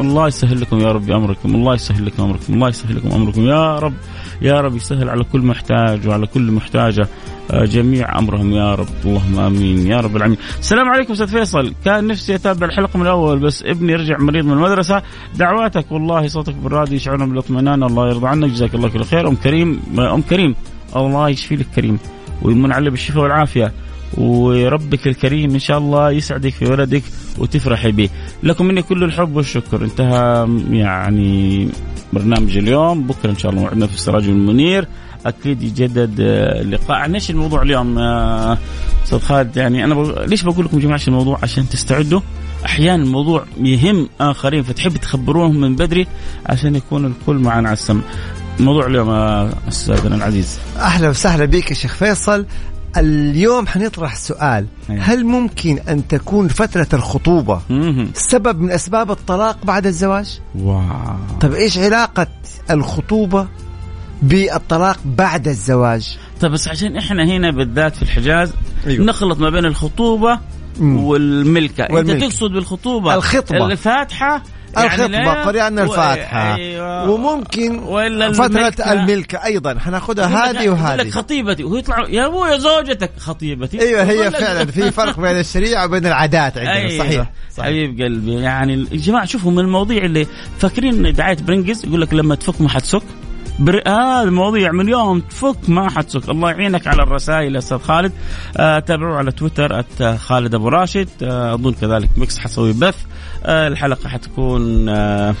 الله 0.00 0.28
يسهل 0.28 0.60
لكم 0.60 0.78
يا 0.80 0.92
رب 0.92 1.10
أمركم 1.10 1.54
الله 1.54 1.74
يسهل 1.74 2.06
لكم 2.06 2.22
أمركم 2.22 2.54
الله 2.54 2.68
يسهل 2.68 2.96
لكم 2.96 3.10
أمركم 3.12 3.42
يا 3.46 3.78
رب. 3.78 3.94
يا 4.42 4.60
رب 4.60 4.76
يسهل 4.76 5.08
على 5.08 5.24
كل 5.24 5.40
محتاج 5.40 6.08
وعلى 6.08 6.26
كل 6.26 6.50
محتاجة 6.50 7.08
آه، 7.50 7.64
جميع 7.64 8.18
أمرهم. 8.18 8.52
يا 8.52 8.74
رب. 8.74 8.86
اللهم 9.04 9.38
آمين. 9.38 9.86
يا 9.86 10.00
رب 10.00 10.16
العالمين. 10.16 10.38
السلام 10.58 10.88
عليكم 10.88 11.12
أستاذ 11.12 11.28
فيصل، 11.28 11.72
كان 11.84 12.06
نفسي 12.06 12.34
أتابع 12.34 12.66
الحلقة 12.66 12.96
من 12.96 13.02
الأول 13.02 13.38
بس 13.38 13.62
ابني 13.62 13.94
رجع 13.94 14.18
مريض 14.18 14.44
من 14.44 14.52
المدرسة، 14.52 15.02
دعواتك 15.36 15.92
والله 15.92 16.26
صوتك 16.26 16.54
بالراديو 16.54 16.96
يشعرنا 16.96 17.26
بالاطمئنان. 17.26 17.82
الله 17.82 18.08
يرضى 18.08 18.28
عنك. 18.28 18.50
جزاك 18.50 18.74
الله 18.74 18.88
كل 18.88 19.04
خير. 19.04 19.28
أم 19.28 19.34
كريم 19.34 19.80
أم 19.98 20.22
كريم. 20.22 20.54
الله 20.96 21.28
يشفي 21.28 21.56
لك 21.56 21.66
كريم. 21.76 21.98
ويمن 22.42 22.72
عليه 22.72 22.90
بالشفاء 22.90 23.22
والعافية. 23.22 23.72
وربك 24.18 25.06
الكريم 25.06 25.50
إن 25.50 25.58
شاء 25.58 25.78
الله 25.78 26.10
يسعدك 26.10 26.52
في 26.52 26.64
ولدك 26.64 27.02
وتفرحي 27.38 27.92
به. 27.92 28.08
لكم 28.42 28.66
مني 28.66 28.82
كل 28.82 29.04
الحب 29.04 29.36
والشكر. 29.36 29.84
انتهى 29.84 30.48
يعني 30.70 31.68
برنامج 32.12 32.56
اليوم. 32.56 33.06
بكرة 33.06 33.30
إن 33.30 33.38
شاء 33.38 33.50
الله 33.50 33.62
موعدنا 33.62 33.86
في 33.86 33.94
السراج 33.94 34.24
المنير. 34.24 34.88
أكيد 35.26 35.62
يجدد 35.62 36.14
اللقاء. 36.20 36.96
عن 36.96 37.14
إيش 37.14 37.30
الموضوع 37.30 37.62
اليوم؟ 37.62 37.98
أستاذ 37.98 39.18
خالد 39.18 39.56
يعني 39.56 39.84
أنا 39.84 39.94
بقول 39.94 40.28
ليش 40.28 40.42
بقول 40.42 40.64
لكم 40.64 40.78
جماعة 40.78 41.00
الموضوع؟ 41.08 41.38
عشان 41.42 41.68
تستعدوا. 41.68 42.20
أحيانا 42.64 43.02
الموضوع 43.02 43.44
يهم 43.60 44.08
آخرين 44.20 44.62
فتحب 44.62 44.96
تخبروهم 44.96 45.60
من 45.60 45.76
بدري 45.76 46.06
عشان 46.46 46.74
يكون 46.74 47.06
الكل 47.06 47.36
معنا 47.36 47.68
على 47.68 47.76
السمع. 47.76 48.00
موضوع 48.60 48.86
اليوم 48.86 49.10
أستاذنا 49.68 50.16
العزيز. 50.16 50.60
أهلا 50.76 51.08
وسهلا 51.08 51.44
بك 51.44 51.70
يا 51.70 51.74
شيخ 51.74 51.94
فيصل. 51.94 52.46
اليوم 52.96 53.66
حنطرح 53.66 54.16
سؤال. 54.16 54.66
هل 54.88 55.24
ممكن 55.24 55.78
أن 55.78 56.08
تكون 56.08 56.48
فترة 56.48 56.86
الخطوبة. 56.92 57.60
سبب 58.14 58.60
من 58.60 58.70
أسباب 58.70 59.10
الطلاق 59.10 59.64
بعد 59.64 59.86
الزواج 59.86 60.40
واو. 60.58 61.16
طيب 61.40 61.54
إيش 61.54 61.78
علاقة 61.78 62.26
الخطوبة 62.70 63.48
بالطلاق 64.22 64.98
بعد 65.04 65.48
الزواج 65.48 66.18
طيب 66.40 66.52
بس 66.52 66.68
عشان 66.68 66.96
إحنا 66.96 67.24
هنا 67.24 67.50
بالذات 67.50 67.96
في 67.96 68.02
الحجاز 68.02 68.52
أيوه. 68.86 69.04
نخلط 69.04 69.38
ما 69.38 69.50
بين 69.50 69.64
الخطوبة 69.64 70.38
والملكه 70.80 71.86
والملكة. 71.90 72.12
أنت 72.12 72.24
تقصد 72.24 72.50
بالخطوبة 72.50 73.14
الخطبة 73.14 73.66
الفاتحة 73.66 74.42
يعني 74.76 75.06
الخطبه 75.06 75.42
قرانا 75.42 75.82
الفاتحة. 75.82 76.54
أيوة. 76.54 77.10
وممكن 77.10 77.78
وإلا 77.78 78.32
فترة 78.32 78.92
الملكه 78.92 79.44
أيضا. 79.44 79.78
حناخذها 79.78 80.50
هذه 80.50 80.68
وهذه. 80.68 81.10
خطيبتي. 81.10 81.64
وهو 81.64 81.76
يطلع 81.76 82.08
يا 82.08 82.26
ابويا 82.26 82.58
زوجتك 82.58 83.10
خطيبتي. 83.18 83.80
أيوه 83.80 84.02
هي 84.02 84.30
فعلا. 84.30 84.64
في 84.64 84.90
فرق 84.90 85.20
بين 85.20 85.38
الشريعة 85.38 85.84
وبين 85.84 86.06
العادات 86.06 86.58
عندنا. 86.58 86.74
أيوة. 86.74 86.98
صحيح, 86.98 87.30
صحيح. 87.56 87.66
حبيب 87.66 88.02
قلبي 88.02 88.34
يعني 88.34 88.86
يا 88.92 88.96
جماعة 88.96 89.24
شوفوا 89.24 89.50
من 89.52 89.58
المواضيع 89.58 90.04
اللي 90.04 90.26
فاكرين 90.58 91.12
دعاية 91.12 91.36
برنجز 91.36 91.86
يقول 91.86 92.00
لك 92.00 92.14
لما 92.14 92.34
تفك 92.34 92.60
ما 92.60 92.68
حتسك 92.68 93.02
بر... 93.58 93.82
هذه 93.86 94.22
المواضيع 94.22 94.72
من 94.72 94.88
يوم 94.88 95.20
تفك 95.20 95.56
ما 95.68 95.90
حتسك 95.90 96.28
الله 96.28 96.50
يعينك 96.50 96.86
على 96.86 97.02
الرسائل 97.02 97.54
يا 97.54 97.58
أستاذ 97.58 97.78
خالد. 97.78 98.12
آه 98.56 98.78
تابعوه 98.78 99.16
على 99.16 99.32
تويتر 99.32 99.84
خالد 100.16 100.54
أبو 100.54 100.68
راشد. 100.68 101.08
آه 101.22 101.54
أظن 101.54 101.72
كذلك 101.72 102.08
ميكس 102.16 102.38
حسوي 102.38 102.72
بث. 102.72 102.96
آه 103.44 103.68
الحلقة 103.68 104.08
حتكون 104.08 104.88
آه 104.88 105.34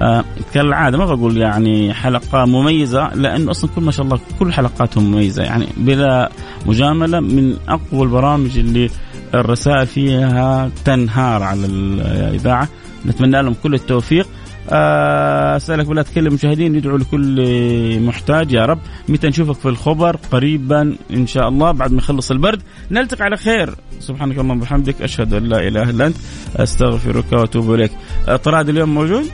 آه 0.00 0.24
كالعادة. 0.54 0.98
ما 0.98 1.04
بقول 1.04 1.36
يعني 1.36 1.94
حلقة 1.94 2.44
مميزة 2.44 3.14
لأنه 3.14 3.50
أصلا 3.50 3.70
كل 3.76 3.82
ما 3.82 3.90
شاء 3.90 4.06
الله 4.06 4.20
كل 4.38 4.52
حلقاتهم 4.52 5.04
مميزة. 5.04 5.42
يعني 5.42 5.66
بلا 5.76 6.30
مجاملة 6.66 7.20
من 7.20 7.56
أقوى 7.68 8.02
البرامج 8.02 8.58
اللي 8.58 8.90
الرسائل 9.34 9.86
فيها 9.86 10.70
تنهار 10.84 11.42
على 11.42 11.66
الإذاعة. 11.66 12.68
نتمنى 13.06 13.42
لهم 13.42 13.54
كل 13.62 13.74
التوفيق. 13.74 14.26
آه، 14.26 14.35
أسألك 14.68 15.86
بالله 15.86 16.02
تكلم 16.02 16.26
المشاهدين 16.26 16.74
يدعوا 16.74 16.98
لكل 16.98 18.00
محتاج. 18.00 18.52
يا 18.52 18.66
رب 18.66 18.78
متى 19.08 19.28
نشوفك 19.28 19.54
في 19.54 19.68
الخبر؟ 19.68 20.16
قريبا 20.32 20.96
إن 21.10 21.26
شاء 21.26 21.48
الله 21.48 21.72
بعد 21.72 21.92
ما 21.92 21.98
يخلص 21.98 22.30
البرد. 22.30 22.62
نلتقي 22.90 23.24
على 23.24 23.36
خير. 23.36 23.74
سبحانك 24.00 24.38
اللهم 24.38 24.58
وبحمدك 24.58 25.02
أشهد 25.02 25.34
أن 25.34 25.44
لا 25.44 25.68
إله 25.68 25.90
إلا 25.90 26.06
أنت 26.06 26.16
أستغفرك 26.56 27.32
وأتوب 27.32 27.74
إليك. 27.74 27.90
آه، 28.28 28.36
طراد 28.36 28.68
اليوم 28.68 28.94
موجود؟ 28.94 29.24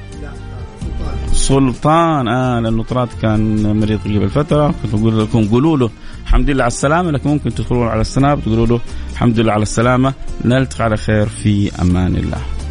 سلطان. 1.33 2.29
آه 2.29 2.61
لأنه 2.61 2.83
طراد 2.83 3.09
كان 3.23 3.77
مريض 3.81 4.01
قبل 4.05 4.29
فترة. 4.29 4.75
كنت 4.83 4.95
بقول 4.95 5.21
لكم 5.21 5.49
قولوا 5.49 5.77
له 5.77 5.91
الحمد 6.23 6.51
لله 6.51 6.63
على 6.63 6.71
السلامة. 6.71 7.11
لكن 7.11 7.31
ممكن 7.31 7.55
تدخلون 7.55 7.89
على 7.89 8.01
السناب 8.01 8.41
تقولوا 8.43 8.67
له 8.67 8.81
الحمد 9.13 9.41
لله 9.41 9.53
على 9.53 9.63
السلامة. 9.63 10.15
نلتقي 10.45 10.85
على 10.85 10.97
خير. 10.97 11.27
في 11.27 11.83
أمان 11.83 12.17
الله. 12.17 12.62